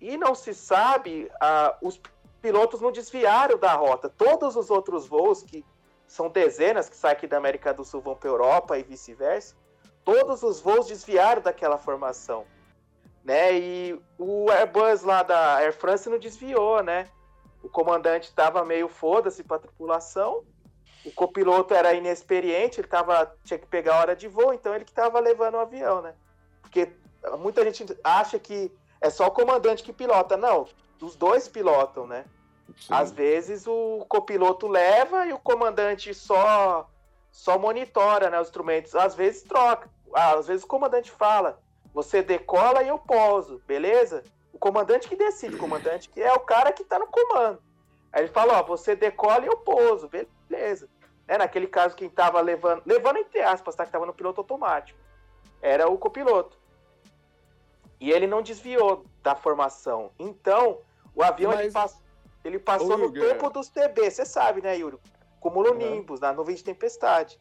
[0.00, 2.00] E não se sabe, ah, os
[2.40, 4.08] pilotos não desviaram da rota.
[4.08, 5.64] Todos os outros voos, que
[6.06, 9.54] são dezenas que saem aqui da América do Sul, vão para a Europa e vice-versa,
[10.04, 12.46] todos os voos desviaram daquela formação.
[13.24, 13.58] Né?
[13.58, 17.08] E o Airbus lá da Air France não desviou, né?
[17.62, 20.44] O comandante estava meio foda-se para a tripulação.
[21.04, 24.84] O copiloto era inexperiente, ele tava, tinha que pegar a hora de voo, então ele
[24.84, 26.14] que estava levando o avião, né?
[26.60, 26.90] Porque
[27.38, 30.36] muita gente acha que é só o comandante que pilota.
[30.36, 30.66] Não,
[31.00, 32.24] os dois pilotam, né?
[32.76, 32.86] Sim.
[32.90, 36.88] Às vezes o copiloto leva e o comandante só
[37.30, 38.94] só monitora né, os instrumentos.
[38.94, 39.88] Às vezes troca.
[40.12, 41.60] Às vezes o comandante fala:
[41.94, 44.24] você decola e eu pouso, beleza?
[44.52, 47.62] O comandante que decide, o comandante que é o cara que tá no comando.
[48.12, 50.88] Aí ele fala: ó, você decola e eu pouso, beleza.
[51.26, 53.84] É, naquele caso, quem tava levando, levando entre aspas, tá?
[53.84, 54.98] Que tava no piloto automático.
[55.60, 56.58] Era o copiloto.
[58.00, 60.10] E ele não desviou da formação.
[60.18, 60.80] Então,
[61.14, 61.60] o avião Mas...
[61.60, 62.02] ele, pass...
[62.44, 64.98] ele passou Ô, no topo dos TB, você sabe, né, Yuri?
[65.40, 66.26] Cumulonimbus, uhum.
[66.26, 67.38] na nuvem de tempestade.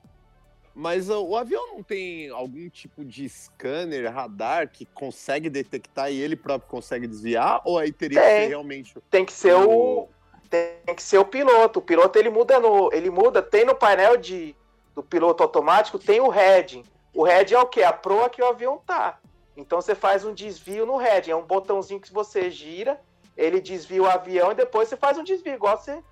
[0.80, 6.36] Mas o avião não tem algum tipo de scanner, radar que consegue detectar e ele
[6.36, 7.62] próprio consegue desviar?
[7.66, 8.30] Ou aí teria tem.
[8.30, 8.96] que ser realmente.
[9.10, 9.70] Tem que ser o.
[9.70, 10.10] o.
[10.48, 11.80] Tem que ser o piloto.
[11.80, 12.94] O piloto ele muda no.
[12.94, 13.42] Ele muda.
[13.42, 14.56] Tem no painel de,
[14.94, 16.84] do piloto automático, tem o heading.
[17.12, 17.82] O heading é o quê?
[17.82, 19.20] A proa que o avião tá.
[19.56, 21.32] Então você faz um desvio no heading.
[21.32, 23.02] É um botãozinho que você gira
[23.38, 26.04] ele desvia o avião e depois você faz um desvio, igual você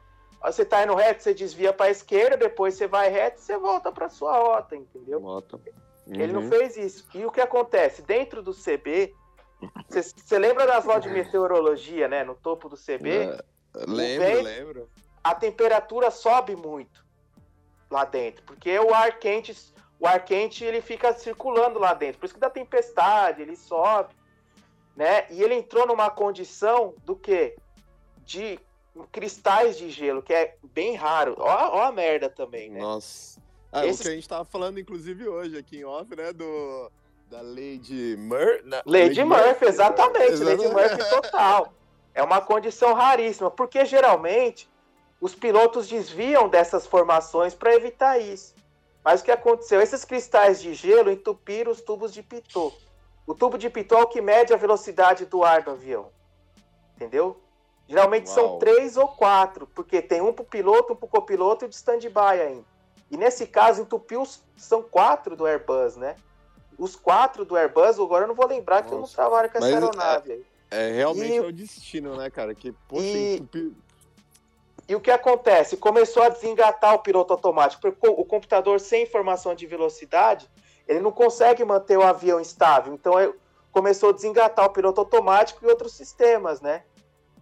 [0.46, 3.58] você tá indo reto, você desvia para a esquerda, depois você vai reto e você
[3.58, 5.20] volta para sua rota, entendeu?
[5.20, 5.58] Rota.
[6.08, 6.14] Uhum.
[6.14, 6.50] Ele não uhum.
[6.50, 7.08] fez isso.
[7.14, 8.02] E o que acontece?
[8.02, 9.14] Dentro do CB,
[9.90, 12.24] você lembra das lojas de meteorologia, né?
[12.24, 13.10] No topo do CB?
[13.10, 13.44] É,
[13.88, 14.90] lembro, vento, lembro.
[15.24, 17.04] A temperatura sobe muito
[17.90, 19.56] lá dentro, porque o ar quente,
[20.00, 22.20] o ar quente ele fica circulando lá dentro.
[22.20, 24.14] Por isso que dá tempestade, ele sobe
[24.96, 25.26] né?
[25.30, 27.56] E ele entrou numa condição do que?
[28.20, 28.60] De
[29.12, 31.36] cristais de gelo, que é bem raro.
[31.38, 32.80] Ó, ó a merda também, né?
[32.80, 33.42] Nossa.
[33.72, 34.00] Ah, Esses...
[34.00, 36.32] O que a gente tava falando, inclusive, hoje aqui em off, né?
[36.32, 36.92] Do,
[37.30, 38.64] da Lady Murphy.
[38.64, 40.34] Lady, Lady Murphy, Murphy, exatamente.
[40.34, 40.64] exatamente.
[40.64, 41.74] Lady Murphy total.
[42.14, 44.70] É uma condição raríssima, porque geralmente
[45.20, 48.56] os pilotos desviam dessas formações para evitar isso.
[49.04, 49.82] Mas o que aconteceu?
[49.82, 52.76] Esses cristais de gelo entupiram os tubos de pitot.
[53.28, 56.10] O tubo de pitol que mede a velocidade do ar do avião.
[56.96, 57.42] Entendeu?
[57.88, 58.36] Geralmente Uau.
[58.36, 61.68] são três ou quatro, porque tem um para o piloto, um para o copiloto e
[61.68, 62.66] de stand-by ainda.
[63.12, 64.24] E nesse caso, entupiu,
[64.58, 66.16] são quatro do Airbus, né?
[66.78, 68.90] Os quatro do Airbus, agora eu não vou lembrar Nossa.
[68.90, 70.46] que eu não trabalho com essa Mas aeronave é, aí.
[70.72, 72.56] É, realmente e, é o destino, né, cara?
[72.56, 73.74] Que, poxa, e, entupiu...
[74.90, 75.78] e o que acontece?
[75.78, 80.50] Começou a desengatar o piloto automático, porque o computador sem informação de velocidade,
[80.88, 82.94] ele não consegue manter o avião estável.
[82.96, 83.14] Então
[83.72, 86.84] começou a desengatar o piloto automático e outros sistemas, né?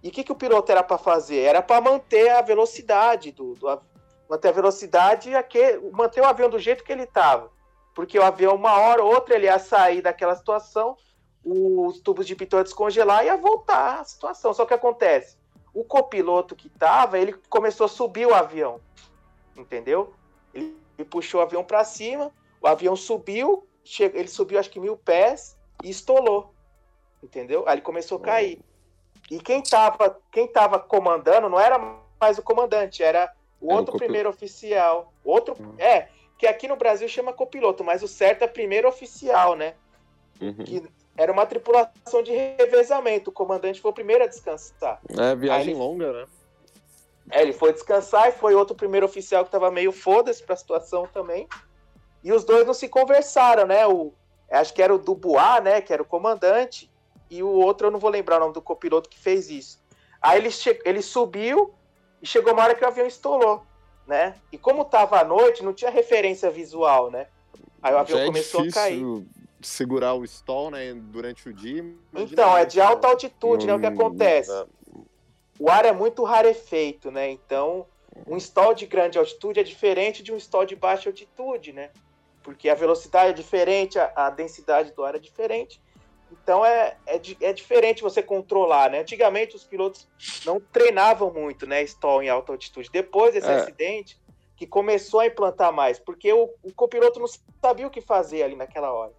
[0.04, 1.40] E o que, que o piloto era para fazer?
[1.40, 3.82] Era para manter a velocidade do, do,
[4.30, 7.50] manter a velocidade e aquele, manter o avião do jeito que ele estava.
[7.96, 10.98] Porque o avião, uma hora ou outra, ele ia sair daquela situação,
[11.44, 14.54] os tubos de pitot descongelar e ia voltar à situação.
[14.54, 15.38] Só que acontece,
[15.74, 18.82] o copiloto que estava, ele começou a subir o avião,
[19.56, 20.14] entendeu?
[20.54, 22.30] Ele, ele puxou o avião para cima,
[22.62, 23.66] o avião subiu,
[24.00, 26.54] ele subiu acho que mil pés e estolou.
[27.22, 27.64] Entendeu?
[27.68, 28.60] Aí ele começou a cair.
[29.32, 31.80] E quem estava quem tava comandando não era
[32.20, 35.14] mais o comandante, era o era outro o primeiro oficial.
[35.24, 35.56] Outro.
[35.60, 35.76] Uhum.
[35.78, 39.76] É, que aqui no Brasil chama copiloto, mas o certo é primeiro oficial, né?
[40.42, 40.64] Uhum.
[40.64, 40.84] Que
[41.16, 43.30] era uma tripulação de revezamento.
[43.30, 45.00] O comandante foi o primeiro a descansar.
[45.18, 45.80] É, viagem ele...
[45.80, 46.26] longa, né?
[47.32, 51.08] É, ele foi descansar e foi outro primeiro oficial que tava meio foda-se pra situação
[51.08, 51.48] também.
[52.24, 53.88] e os dois não se conversaram, né?
[53.88, 54.14] O,
[54.52, 55.82] acho que era o Dubois, né?
[55.82, 56.92] Que era o comandante,
[57.30, 59.82] e o outro eu não vou lembrar o nome do copiloto que fez isso.
[60.22, 60.50] Aí ele,
[60.86, 61.74] ele subiu
[62.22, 63.64] e chegou uma hora que o avião estourou,
[64.08, 64.36] né?
[64.52, 67.28] E como tava à noite, não tinha referência visual, né?
[67.82, 69.04] Aí o avião Já é começou a cair.
[69.62, 71.86] Segurar o stall, né, durante o dia.
[72.14, 73.74] Então, é de alta altitude, né?
[73.74, 74.52] O que acontece?
[75.58, 77.30] O ar é muito rarefeito, né?
[77.30, 77.86] Então,
[78.28, 81.92] um stall de grande altitude é diferente de um stall de baixa altitude, né?
[82.42, 85.82] Porque a velocidade é diferente, a, a densidade do ar é diferente.
[86.42, 89.00] Então é, é, é, diferente você controlar, né?
[89.00, 90.08] Antigamente os pilotos
[90.46, 91.84] não treinavam muito, né?
[91.84, 92.90] Stall em alta altitude.
[92.92, 93.56] Depois desse é.
[93.56, 94.20] acidente,
[94.56, 97.28] que começou a implantar mais, porque o, o copiloto não
[97.62, 99.14] sabia o que fazer ali naquela hora.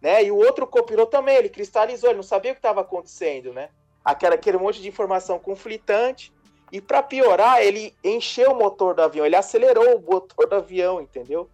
[0.00, 0.24] Né?
[0.24, 3.68] E o outro copiloto também, ele cristalizou, ele não sabia o que estava acontecendo, né?
[4.02, 6.32] Aquela, aquele monte de informação conflitante.
[6.72, 11.00] E para piorar, ele encheu o motor do avião, ele acelerou o motor do avião,
[11.00, 11.50] entendeu?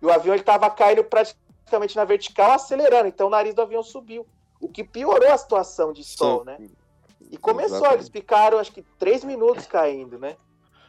[0.00, 1.43] E o avião estava caindo praticamente
[1.94, 3.08] na vertical, acelerando.
[3.08, 4.26] Então o nariz do avião subiu.
[4.60, 6.58] O que piorou a situação de sol, né?
[7.30, 8.00] E começou, Exatamente.
[8.00, 10.36] eles ficaram acho que três minutos caindo, né?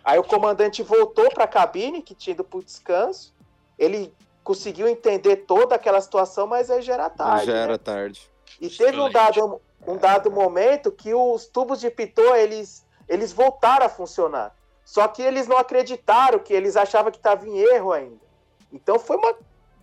[0.04, 3.34] Aí o comandante voltou para a cabine, que tinha ido para o descanso.
[3.78, 4.14] Ele
[4.44, 7.48] conseguiu entender toda aquela situação, mas aí já era tarde.
[7.48, 7.60] Já né?
[7.60, 8.30] era tarde.
[8.62, 13.88] E teve um dado, um dado momento que os tubos de pitot, eles, eles voltaram
[13.88, 14.56] a funcionar.
[14.86, 18.24] Só que eles não acreditaram, que eles achavam que estava em erro ainda.
[18.72, 19.36] Então foi uma,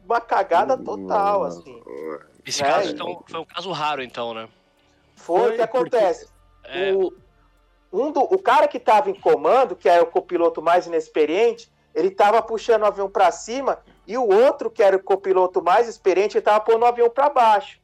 [0.05, 1.83] uma cagada total, assim.
[2.45, 2.69] Esse né?
[2.69, 4.49] caso então, foi um caso raro, então, né?
[5.17, 6.29] Foi, o que acontece.
[6.63, 6.79] Porque...
[6.79, 6.93] É...
[6.93, 7.13] O,
[7.93, 12.09] um do, o cara que estava em comando, que era o copiloto mais inexperiente, ele
[12.09, 16.39] estava puxando o avião para cima e o outro, que era o copiloto mais experiente,
[16.39, 17.79] estava pondo o avião para baixo.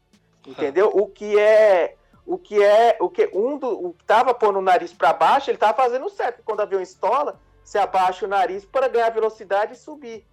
[0.47, 0.91] Entendeu?
[0.95, 1.95] o que é
[2.25, 5.51] o que é o que um do o que tava pondo o nariz para baixo,
[5.51, 6.43] ele estava fazendo certo.
[6.43, 10.27] Quando o avião estola, você abaixa o nariz para ganhar velocidade e subir.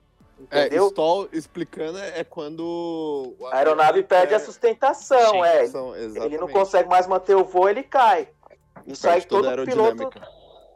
[0.52, 0.86] É, entendeu?
[0.86, 4.38] É, stall, explicando, é quando a aeronave perde é...
[4.38, 6.26] a sustentação, Sim, é.
[6.26, 8.28] Ele não consegue mais manter o voo, ele cai.
[8.86, 10.10] Isso aí todo piloto.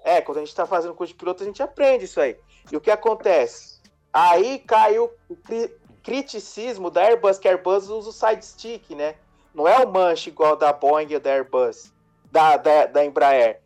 [0.03, 2.37] É, quando a gente está fazendo curso de piloto, a gente aprende isso aí.
[2.71, 3.79] E o que acontece?
[4.13, 9.15] Aí caiu o cri criticismo da Airbus, que a Airbus usa o side stick, né?
[9.53, 11.91] Não é o manche igual da Boeing ou da Airbus,
[12.31, 13.61] da, da, da Embraer.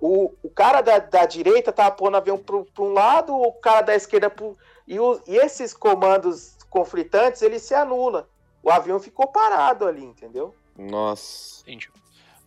[0.00, 3.94] O, o cara da, da direita tá pondo avião para um lado, o cara da
[3.94, 4.56] esquerda pro,
[4.90, 8.28] e, o, e esses comandos conflitantes, ele se anula.
[8.60, 10.52] O avião ficou parado ali, entendeu?
[10.76, 11.62] Nossa.
[11.62, 11.88] Entendi.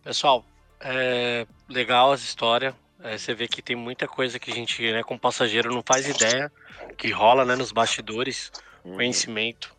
[0.02, 0.44] Pessoal,
[0.78, 2.76] é legal essa história.
[3.02, 6.06] É, você vê que tem muita coisa que a gente, né, como passageiro, não faz
[6.06, 6.52] ideia
[6.98, 8.52] que rola, né, nos bastidores,
[8.84, 8.96] uhum.
[8.96, 9.74] conhecimento.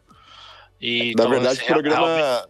[0.81, 2.49] E, Na então, verdade, o programa,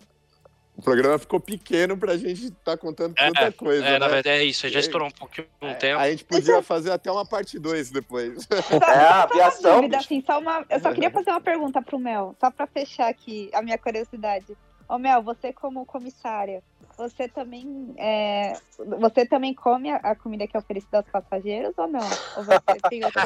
[0.78, 3.86] o programa ficou pequeno pra gente estar tá contando é, tanta coisa.
[3.86, 3.99] É, né?
[3.99, 5.99] na verdade é isso, já estourou um pouquinho um é, tempo.
[5.99, 8.47] A gente podia fazer até uma parte 2 depois.
[8.67, 9.76] Só, é, a aviação.
[9.78, 13.09] Dúvida, assim, só uma, eu só queria fazer uma pergunta pro Mel, só pra fechar
[13.09, 14.55] aqui a minha curiosidade.
[14.88, 16.61] Ô Mel, você como comissária,
[16.97, 21.87] você também é, você também come a, a, comida que é oferecida aos passageiros ou
[21.87, 22.07] não?
[22.37, 23.21] Ou você tem outro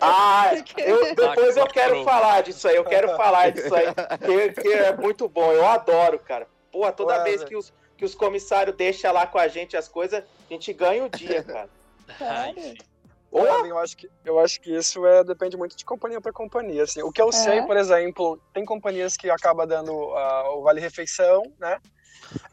[0.00, 3.86] Ah, eu, depois eu quero falar disso aí, eu quero falar disso aí,
[4.18, 6.46] que, que é muito bom, eu adoro, cara.
[6.70, 9.88] Pô, toda Ué, vez que os, que os comissários deixam lá com a gente as
[9.88, 11.68] coisas, a gente ganha o dia, cara.
[12.18, 12.74] Sério?
[13.36, 16.84] Olha, eu acho que eu acho que isso é depende muito de companhia para companhia.
[16.84, 17.02] Assim.
[17.02, 17.32] O que eu é.
[17.32, 21.80] sei, por exemplo, tem companhias que acaba dando uh, o vale refeição, né?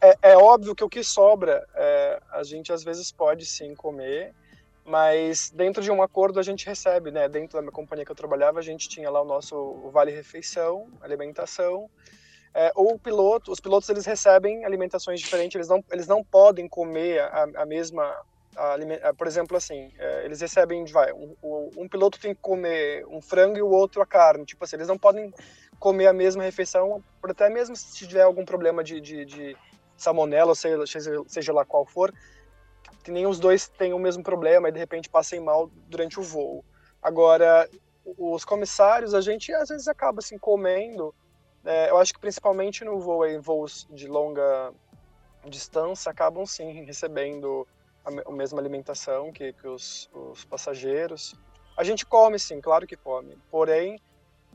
[0.00, 4.34] É, é, óbvio que o que sobra é, a gente às vezes pode sim comer,
[4.84, 7.28] mas dentro de um acordo a gente recebe, né?
[7.28, 10.88] Dentro da minha companhia que eu trabalhava, a gente tinha lá o nosso vale refeição,
[11.00, 11.88] alimentação.
[12.52, 17.20] É, o piloto, os pilotos eles recebem alimentações diferentes, eles não, eles não podem comer
[17.20, 18.04] a, a mesma
[19.16, 21.34] por exemplo, assim, é, eles recebem, vai, um,
[21.76, 24.44] um, piloto tem que comer um frango e o outro a carne.
[24.44, 25.32] Tipo assim, eles não podem
[25.78, 29.56] comer a mesma refeição, até mesmo se tiver algum problema de, de, de
[29.96, 30.84] salmonela, seja,
[31.26, 32.12] seja lá qual for,
[33.02, 36.22] que nem os dois têm o mesmo problema e de repente passem mal durante o
[36.22, 36.64] voo.
[37.02, 37.68] Agora,
[38.04, 41.14] os comissários, a gente às vezes acaba assim comendo.
[41.64, 44.72] É, eu acho que principalmente no voo, em voos de longa
[45.46, 47.66] distância, acabam sim recebendo
[48.04, 51.34] a, a mesma alimentação que, que os, os, passageiros.
[51.76, 53.38] A gente come, sim, claro que come.
[53.50, 54.00] Porém,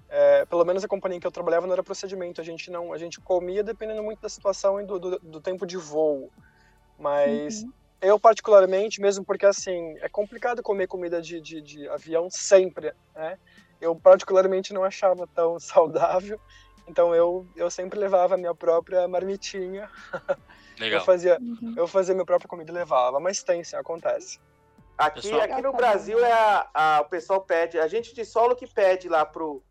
[0.10, 2.42] é, pelo menos a companhia que eu trabalhava não era procedimento.
[2.42, 5.66] A gente não, a gente comia dependendo muito da situação e do, do, do tempo
[5.66, 6.32] de voo.
[6.98, 7.72] Mas uhum.
[8.02, 13.38] eu particularmente, mesmo porque assim é complicado comer comida de, de, de avião sempre, né?
[13.80, 16.40] Eu particularmente não achava tão saudável.
[16.88, 19.90] Então eu, eu sempre levava a minha própria marmitinha
[20.80, 21.00] Legal.
[21.00, 21.74] Eu fazia, uhum.
[21.76, 24.40] eu fazia minha própria comida e levava, mas tem, sim, acontece.
[24.98, 25.42] Aqui, pessoal...
[25.42, 29.08] aqui no Brasil é a, a, o pessoal pede, a gente de solo que pede
[29.08, 29.64] lá pro,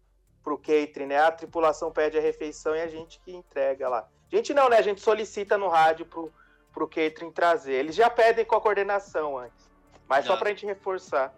[0.43, 1.19] pro catering, né?
[1.19, 4.09] A tripulação pede a refeição e a gente que entrega lá.
[4.33, 4.79] A gente não, né?
[4.79, 6.33] A gente solicita no rádio pro,
[6.73, 7.75] pro catering trazer.
[7.75, 9.67] Eles já pedem com a coordenação antes.
[10.09, 11.35] Mas só pra gente reforçar.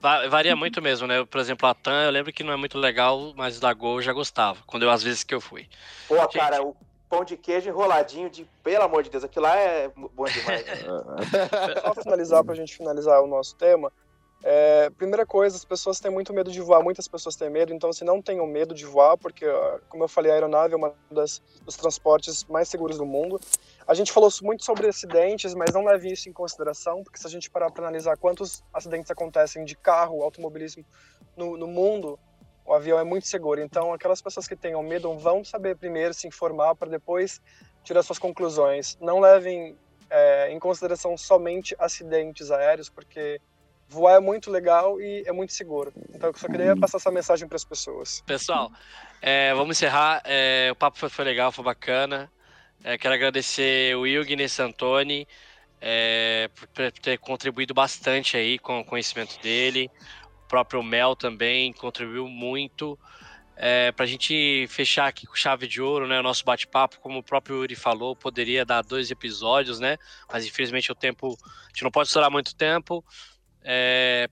[0.00, 1.24] Varia muito mesmo, né?
[1.24, 4.02] Por exemplo, a TAM, eu lembro que não é muito legal, mas da Gol eu
[4.02, 5.68] já gostava, quando eu, às vezes que eu fui.
[6.08, 6.38] Pô, gente...
[6.38, 6.74] cara, o
[7.10, 10.64] pão de queijo enroladinho de, pelo amor de Deus, aquilo lá é bom demais.
[11.82, 13.92] Só finalizar pra gente finalizar o nosso tema,
[14.42, 17.92] é, primeira coisa, as pessoas têm muito medo de voar, muitas pessoas têm medo, então
[17.92, 19.44] se não tenham medo de voar, porque,
[19.88, 23.38] como eu falei, a aeronave é uma das, dos transportes mais seguros do mundo.
[23.86, 27.30] A gente falou muito sobre acidentes, mas não leve isso em consideração, porque se a
[27.30, 30.84] gente parar para analisar quantos acidentes acontecem de carro, automobilismo
[31.36, 32.18] no, no mundo,
[32.70, 33.60] o avião é muito seguro.
[33.60, 37.40] Então, aquelas pessoas que tenham medo vão saber primeiro se informar para depois
[37.82, 38.96] tirar suas conclusões.
[39.00, 39.76] Não levem
[40.08, 43.40] é, em consideração somente acidentes aéreos, porque
[43.88, 45.92] voar é muito legal e é muito seguro.
[46.14, 48.22] Então eu só queria passar essa mensagem para as pessoas.
[48.24, 48.70] Pessoal,
[49.20, 50.22] é, vamos encerrar.
[50.24, 52.30] É, o papo foi, foi, legal, foi bacana.
[52.84, 55.26] É, quero agradecer o Ilgner Santoni
[55.80, 59.90] é, por ter contribuído bastante aí com o conhecimento dele.
[60.50, 62.98] O próprio Mel também contribuiu muito.
[63.56, 66.18] É, para a gente fechar aqui com chave de ouro, né?
[66.18, 69.96] O nosso bate-papo, como o próprio Yuri falou, poderia dar dois episódios, né?
[70.32, 73.04] Mas infelizmente o tempo, a gente não pode estourar muito tempo.
[73.62, 74.28] É,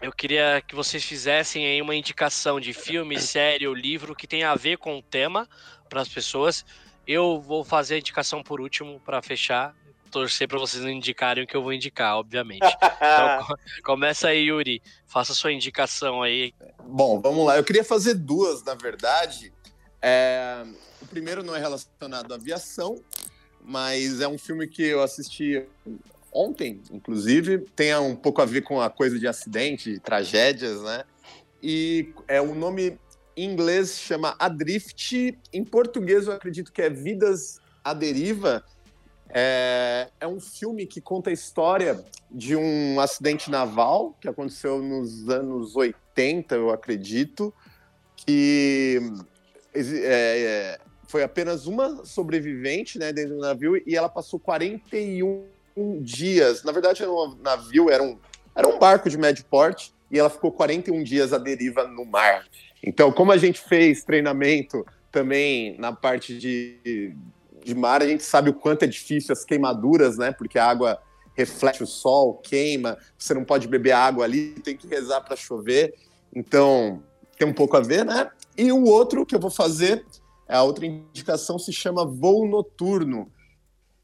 [0.00, 4.52] eu queria que vocês fizessem aí uma indicação de filme, série ou livro que tenha
[4.52, 5.48] a ver com o tema
[5.88, 6.64] para as pessoas.
[7.04, 9.74] Eu vou fazer a indicação por último para fechar.
[10.10, 12.66] Torcer para vocês não indicarem o que eu vou indicar, obviamente.
[12.96, 14.82] Então, começa aí, Yuri.
[15.06, 16.52] Faça sua indicação aí.
[16.84, 17.56] Bom, vamos lá.
[17.56, 19.52] Eu queria fazer duas, na verdade.
[20.02, 20.64] É...
[21.00, 22.96] O primeiro não é relacionado à aviação,
[23.62, 25.66] mas é um filme que eu assisti
[26.32, 31.04] ontem, inclusive, tem um pouco a ver com a coisa de acidente, de tragédias, né?
[31.62, 32.98] E é o nome
[33.36, 38.64] em inglês chama Adrift, em português eu acredito que é Vidas à Deriva.
[39.32, 45.28] É, é um filme que conta a história de um acidente naval que aconteceu nos
[45.28, 47.52] anos 80, eu acredito,
[48.16, 49.00] que
[49.74, 55.44] é, é, foi apenas uma sobrevivente né, dentro do navio e ela passou 41
[56.02, 56.62] dias.
[56.62, 58.18] Na verdade, era um navio, era um,
[58.54, 62.44] era um barco de médio porte, e ela ficou 41 dias à deriva no mar.
[62.82, 67.14] Então, como a gente fez treinamento também na parte de,
[67.64, 70.32] de mar, a gente sabe o quanto é difícil as queimaduras, né?
[70.32, 71.00] Porque a água
[71.34, 75.94] reflete o sol, queima, você não pode beber água ali, tem que rezar para chover.
[76.34, 77.02] Então,
[77.38, 78.30] tem um pouco a ver, né?
[78.56, 80.04] E o outro que eu vou fazer,
[80.48, 83.30] a outra indicação se chama Voo Noturno.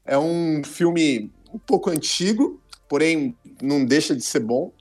[0.05, 4.71] É um filme um pouco antigo, porém não deixa de ser bom.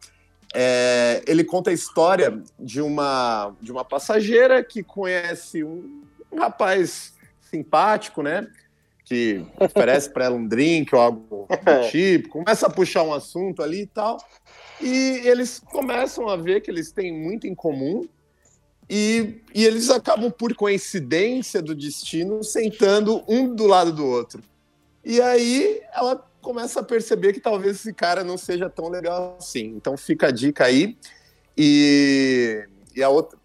[0.55, 6.03] É, ele conta a história de uma, de uma passageira que conhece um,
[6.33, 7.13] um rapaz
[7.51, 8.49] simpático, né?
[9.07, 11.49] Que oferece para ela um drink ou algo do
[11.91, 14.19] tipo, começa a puxar um assunto ali e tal.
[14.81, 18.07] E eles começam a ver que eles têm muito em comum
[18.89, 24.43] e, e eles acabam, por coincidência do destino, sentando um do lado do outro.
[25.05, 29.67] E aí ela começa a perceber que talvez esse cara não seja tão legal assim.
[29.77, 30.97] Então fica a dica aí.
[31.57, 33.39] E, e a outra.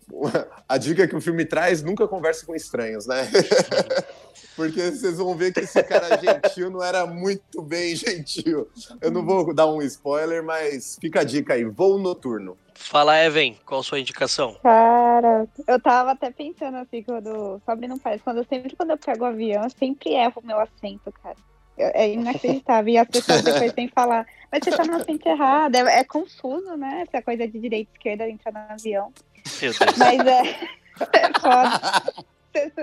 [0.67, 3.27] A dica que o filme traz, nunca converse com estranhos, né?
[4.55, 8.69] Porque vocês vão ver que esse cara gentil não era muito bem gentil.
[8.99, 12.57] Eu não vou dar um spoiler, mas fica a dica aí, voo noturno.
[12.75, 14.55] Fala, Evan, qual a sua indicação?
[14.61, 17.61] Cara, eu tava até pensando assim, quando.
[17.65, 18.21] Só não faz.
[18.21, 21.37] Quando eu sempre quando eu pego o avião, eu sempre erro o meu assento, cara.
[21.77, 22.93] É inacreditável.
[22.93, 25.75] E as pessoas depois têm que falar, mas você tá no assento errado.
[25.75, 27.05] É, é, confuso, né?
[27.07, 29.13] Essa coisa de direita e esquerda entrar no avião.
[29.61, 29.97] Meu Deus.
[29.97, 30.41] Mas é,
[31.13, 31.79] é foda.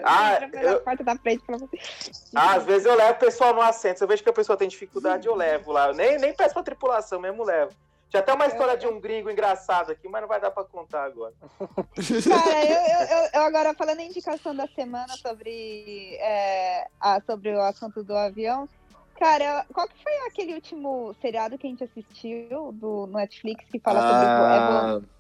[0.03, 0.81] Ah, eu...
[0.81, 1.43] porta da frente.
[2.35, 3.99] Ah, às vezes eu levo o pessoal no assento.
[3.99, 5.89] Se eu vejo que a pessoa tem dificuldade, eu levo lá.
[5.89, 7.73] Eu nem, nem peço pra tripulação, mesmo levo.
[8.11, 11.05] Já tem uma história de um gringo engraçado aqui, mas não vai dar pra contar
[11.05, 11.35] agora.
[11.59, 17.61] Cara, eu, eu, eu agora falando em indicação da semana sobre, é, a, sobre o
[17.61, 18.67] assunto do avião,
[19.19, 23.99] Cara, qual que foi aquele último seriado que a gente assistiu do Netflix que fala
[23.99, 25.18] uh, sobre é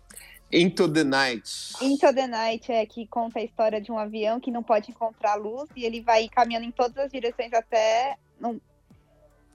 [0.53, 1.75] Into the Night.
[1.81, 5.35] Into the Night, é, que conta a história de um avião que não pode encontrar
[5.35, 8.59] luz e ele vai caminhando em todas as direções até num,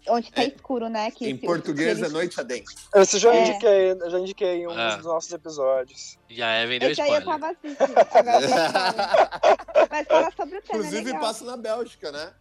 [0.07, 1.09] onde tá é, escuro, né?
[1.11, 2.73] Que em português é noite adentro.
[2.95, 3.41] Esse já é.
[3.41, 4.95] indiquei, já indiquei em um ah.
[4.95, 6.17] dos nossos episódios.
[6.29, 7.21] Já é, vendeu Esse spoiler.
[7.21, 12.11] aí eu tava assistindo, agora Mas fala sobre o tema, Inclusive é passa na Bélgica,
[12.11, 12.33] né?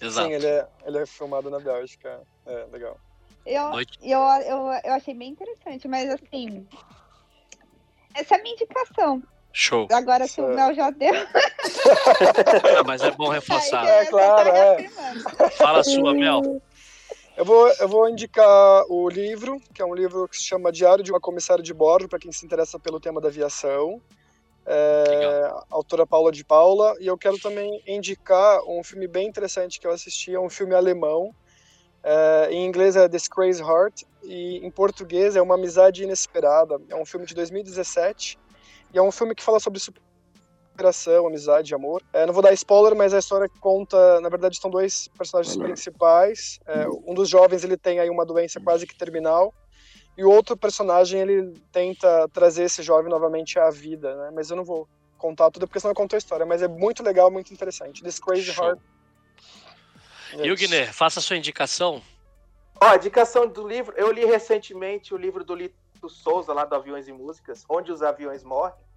[0.00, 0.28] Exato.
[0.28, 2.20] Sim, ele é, ele é filmado na Bélgica.
[2.46, 2.98] É legal.
[3.44, 6.66] Eu, eu, eu, eu achei bem interessante, mas assim.
[8.14, 9.22] Essa é a minha indicação.
[9.52, 9.88] Show.
[9.90, 11.14] Agora se o Mel já deu.
[12.76, 13.84] Ah, mas é bom reforçar.
[13.86, 14.88] É, claro, é.
[15.56, 16.62] Fala a sua, Mel.
[17.36, 21.04] Eu vou, eu vou indicar o livro, que é um livro que se chama Diário
[21.04, 24.00] de uma Comissária de Bordo, para quem se interessa pelo tema da aviação.
[24.66, 26.94] É, autora Paula de Paula.
[27.00, 30.74] E eu quero também indicar um filme bem interessante que eu assisti, é um filme
[30.74, 31.34] alemão.
[32.02, 36.80] É, em inglês é The Crazy Heart, e em português é Uma Amizade Inesperada.
[36.88, 38.38] É um filme de 2017,
[38.92, 42.02] e é um filme que fala sobre superação, amizade, amor.
[42.12, 46.60] É, não vou dar spoiler, mas a história conta, na verdade, são dois personagens principais.
[46.66, 49.52] É, um dos jovens ele tem aí uma doença quase que terminal
[50.18, 54.32] e o outro personagem ele tenta trazer esse jovem novamente à vida, né?
[54.34, 56.44] Mas eu não vou contar tudo porque senão eu conto a história.
[56.44, 58.02] Mas é muito legal, muito interessante.
[58.02, 58.64] This Crazy Show.
[58.64, 58.80] Heart.
[60.34, 62.02] Yugner, faça a sua indicação.
[62.80, 66.74] Ó, a indicação do livro, eu li recentemente o livro do Lito Souza, lá do
[66.74, 68.88] Aviões e Músicas, Onde os Aviões Morrem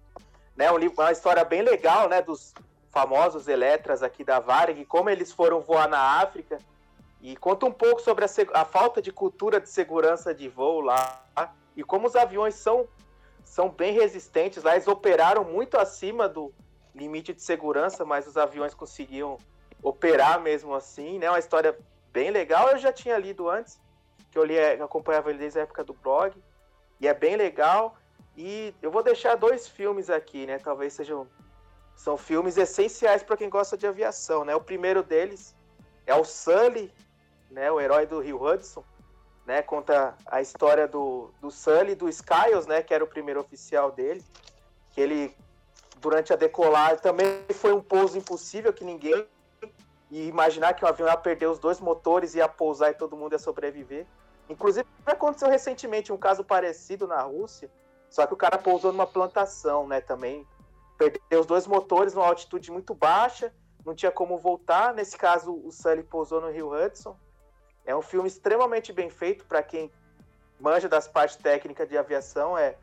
[0.56, 0.70] né?
[0.70, 2.22] Um livro, uma história bem legal, né?
[2.22, 2.54] Dos
[2.90, 6.58] famosos Eletras aqui da Varig, como eles foram voar na África
[7.22, 8.28] e conta um pouco sobre a,
[8.60, 11.24] a, falta de cultura de segurança de voo lá
[11.76, 12.86] e como os aviões são,
[13.44, 14.74] são bem resistentes lá.
[14.74, 16.52] Eles operaram muito acima do
[16.94, 19.38] limite de segurança, mas os aviões conseguiam
[19.82, 21.28] operar mesmo assim, né?
[21.28, 21.76] Uma história
[22.12, 22.68] bem legal.
[22.68, 23.80] Eu já tinha lido antes,
[24.30, 26.34] que eu li, acompanhava ele desde a época do blog,
[27.00, 27.96] e é bem legal.
[28.36, 30.58] E eu vou deixar dois filmes aqui, né?
[30.58, 31.26] Talvez sejam
[31.94, 34.54] são filmes essenciais para quem gosta de aviação, né?
[34.56, 35.54] O primeiro deles
[36.06, 36.92] é o Sully,
[37.50, 37.70] né?
[37.70, 38.82] O herói do Rio Hudson,
[39.44, 39.60] né?
[39.62, 42.82] Conta a história do, do Sully, do Skiles, né?
[42.82, 44.24] Que era o primeiro oficial dele,
[44.92, 45.36] que ele
[46.00, 49.24] durante a decolagem também foi um pouso impossível que ninguém
[50.12, 53.32] e imaginar que o avião ia perder os dois motores ia pousar e todo mundo
[53.32, 54.06] ia sobreviver.
[54.48, 57.68] Inclusive aconteceu recentemente um caso parecido na Rússia
[58.12, 60.02] só que o cara pousou numa plantação, né?
[60.02, 60.46] Também
[60.98, 63.50] perdeu os dois motores numa altitude muito baixa,
[63.86, 64.92] não tinha como voltar.
[64.92, 67.16] Nesse caso, o Sully pousou no Rio Hudson.
[67.86, 69.90] É um filme extremamente bem feito para quem
[70.60, 72.56] manja das partes técnicas de aviação.
[72.56, 72.76] É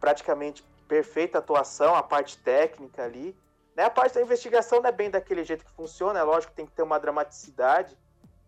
[0.00, 3.36] praticamente perfeita atuação, a parte técnica ali.
[3.76, 3.84] Né?
[3.84, 6.66] A parte da investigação não é bem daquele jeito que funciona, é lógico que tem
[6.66, 7.96] que ter uma dramaticidade,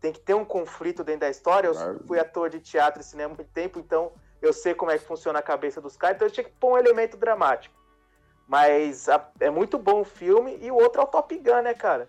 [0.00, 1.68] tem que ter um conflito dentro da história.
[1.68, 4.10] Eu fui ator de teatro e cinema muito tempo, então
[4.40, 6.72] eu sei como é que funciona a cabeça dos caras, então eu tinha que pôr
[6.72, 7.76] um elemento dramático.
[8.46, 11.74] Mas a, é muito bom o filme, e o outro é o Top Gun, né,
[11.74, 12.08] cara?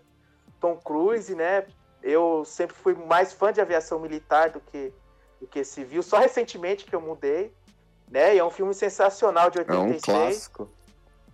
[0.58, 1.66] Tom Cruise, né?
[2.02, 4.94] Eu sempre fui mais fã de aviação militar do que,
[5.38, 7.52] do que civil, só recentemente que eu mudei,
[8.08, 8.34] né?
[8.34, 10.08] E é um filme sensacional de 86.
[10.08, 10.70] É um clássico.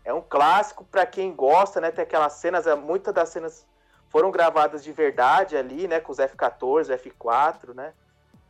[0.06, 1.90] É um clássico para quem gosta, né?
[1.90, 3.66] Tem aquelas cenas, muitas das cenas
[4.08, 5.98] foram gravadas de verdade ali, né?
[5.98, 7.92] Com os F-14, F-4, né?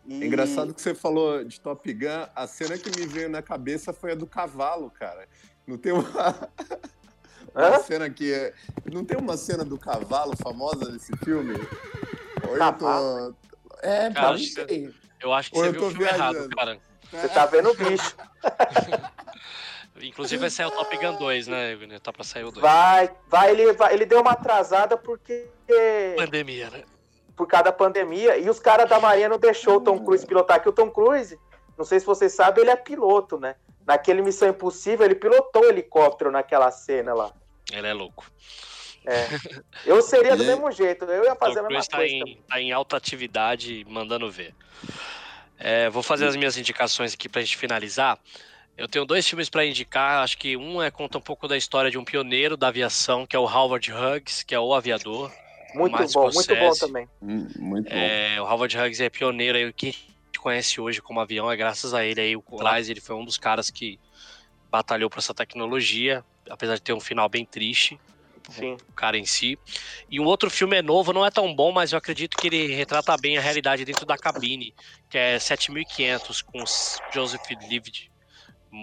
[0.04, 0.22] E...
[0.26, 4.12] Engraçado que você falou de Top Gun, a cena que me veio na cabeça foi
[4.12, 5.26] a do cavalo, cara.
[5.66, 6.04] Não tem uma,
[7.54, 8.52] uma cena que é...
[8.92, 11.54] Não tem uma cena do cavalo famosa nesse filme?
[12.46, 13.34] Ou eu tô...
[13.80, 14.94] É, cara, não sei.
[15.18, 16.38] Eu acho que Ou você viu o filme viajando.
[16.38, 16.78] errado, cara.
[17.10, 18.14] Você tá vendo o bicho.
[20.00, 22.60] Inclusive vai sair o Top Gun 2, né, Tá pra sair o 2.
[22.60, 25.48] Vai, vai ele, vai, ele deu uma atrasada porque.
[26.16, 26.84] Pandemia, né?
[27.36, 30.60] por causa da pandemia, e os caras da Marinha não deixou o Tom Cruise pilotar,
[30.60, 31.38] que o Tom Cruise,
[31.76, 33.56] não sei se vocês sabem, ele é piloto, né?
[33.86, 37.30] Naquele Missão Impossível, ele pilotou o helicóptero naquela cena lá.
[37.70, 38.28] Ele é louco.
[39.04, 39.26] É.
[39.84, 42.12] Eu seria do mesmo jeito, eu ia fazer Tom a mesma tá coisa.
[42.12, 44.54] Em, tá em alta atividade, mandando ver.
[45.58, 48.18] É, vou fazer as minhas indicações aqui pra gente finalizar.
[48.76, 50.22] Eu tenho dois filmes para indicar.
[50.22, 53.34] Acho que um é conta um pouco da história de um pioneiro da aviação, que
[53.34, 55.32] é o Howard Hughes, que é o aviador.
[55.74, 57.08] Muito bom, muito bom também.
[57.22, 57.96] Hum, muito bom.
[57.96, 61.56] É, o Howard Hughes é pioneiro aí, que a gente conhece hoje como avião é
[61.56, 62.36] graças a ele aí.
[62.36, 63.98] O Colares, ele foi um dos caras que
[64.70, 67.98] batalhou por essa tecnologia, apesar de ter um final bem triste.
[68.50, 68.76] Sim.
[68.88, 69.58] O cara em si.
[70.08, 72.74] E um outro filme é novo, não é tão bom, mas eu acredito que ele
[72.74, 74.72] retrata bem a realidade dentro da cabine,
[75.10, 76.62] que é 7500 com
[77.12, 78.08] Joseph Livid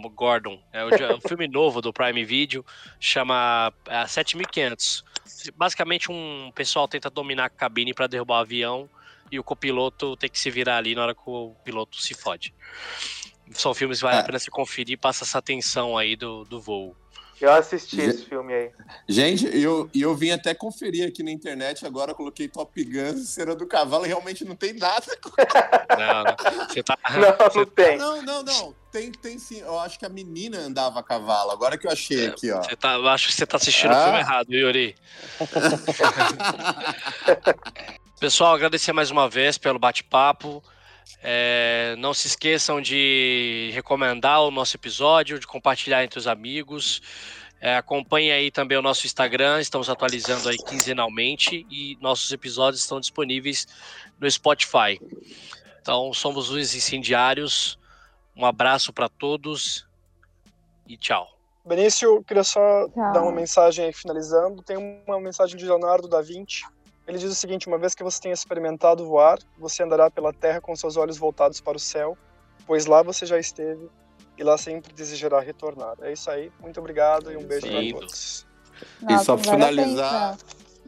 [0.10, 0.62] Gordon.
[0.72, 2.66] É o, é um filme novo do Prime Video,
[3.00, 5.04] chama é, 7500.
[5.56, 8.90] Basicamente, um pessoal tenta dominar a cabine para derrubar o avião
[9.32, 12.54] e o copiloto tem que se virar ali na hora que o piloto se fode.
[13.52, 14.20] São filmes que vale é.
[14.22, 16.96] a pena se conferir e passa essa tensão aí do, do voo.
[17.44, 18.72] Eu assisti Gente, esse filme aí.
[19.06, 23.68] Gente, eu, eu vim até conferir aqui na internet, agora coloquei Top Gun, cena do
[23.68, 25.06] cavalo, e realmente não tem nada.
[26.00, 26.36] Não, não.
[26.70, 26.98] Você tá...
[27.14, 27.98] Não, não tem.
[27.98, 28.74] Não, não, não.
[28.92, 29.60] Tem, tem sim.
[29.60, 31.52] Eu acho que a menina andava a cavalo.
[31.52, 32.64] Agora que eu achei é, aqui, ó.
[32.64, 34.00] Você tá, eu acho que você tá assistindo ah.
[34.00, 34.96] o filme errado, Yuri.
[38.20, 40.64] Pessoal, agradecer mais uma vez pelo bate-papo.
[41.22, 47.02] É, não se esqueçam de recomendar o nosso episódio, de compartilhar entre os amigos.
[47.62, 53.00] É, acompanhe aí também o nosso Instagram, estamos atualizando aí quinzenalmente e nossos episódios estão
[53.00, 53.66] disponíveis
[54.20, 55.00] no Spotify.
[55.82, 57.80] Então, somos os incendiários.
[58.36, 59.88] Um abraço para todos
[60.88, 61.28] e tchau.
[61.66, 63.14] Benício, queria só tchau.
[63.14, 64.62] dar uma mensagem aí finalizando.
[64.62, 64.76] Tem
[65.08, 66.64] uma mensagem de Leonardo da Vinci.
[67.08, 70.62] Ele diz o seguinte: uma vez que você tenha experimentado voar, você andará pela terra
[70.62, 72.18] com seus olhos voltados para o céu,
[72.66, 73.90] pois lá você já esteve
[74.38, 75.96] e lá sempre desejará retornar.
[76.02, 76.52] É isso aí.
[76.60, 78.46] Muito obrigado e um beijo para todos.
[79.02, 80.38] Nossa, e só para finalizar.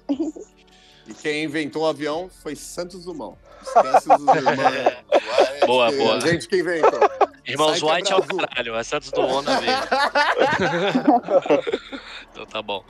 [1.07, 3.37] e quem inventou o avião foi Santos Dumont.
[3.61, 5.65] Esquece os irmãos.
[5.65, 6.15] boa, boa.
[6.17, 6.99] A gente que inventou.
[7.45, 9.81] Irmãos Sai White é o caralho, é Santos Dumont na veia.
[12.31, 12.83] então tá bom.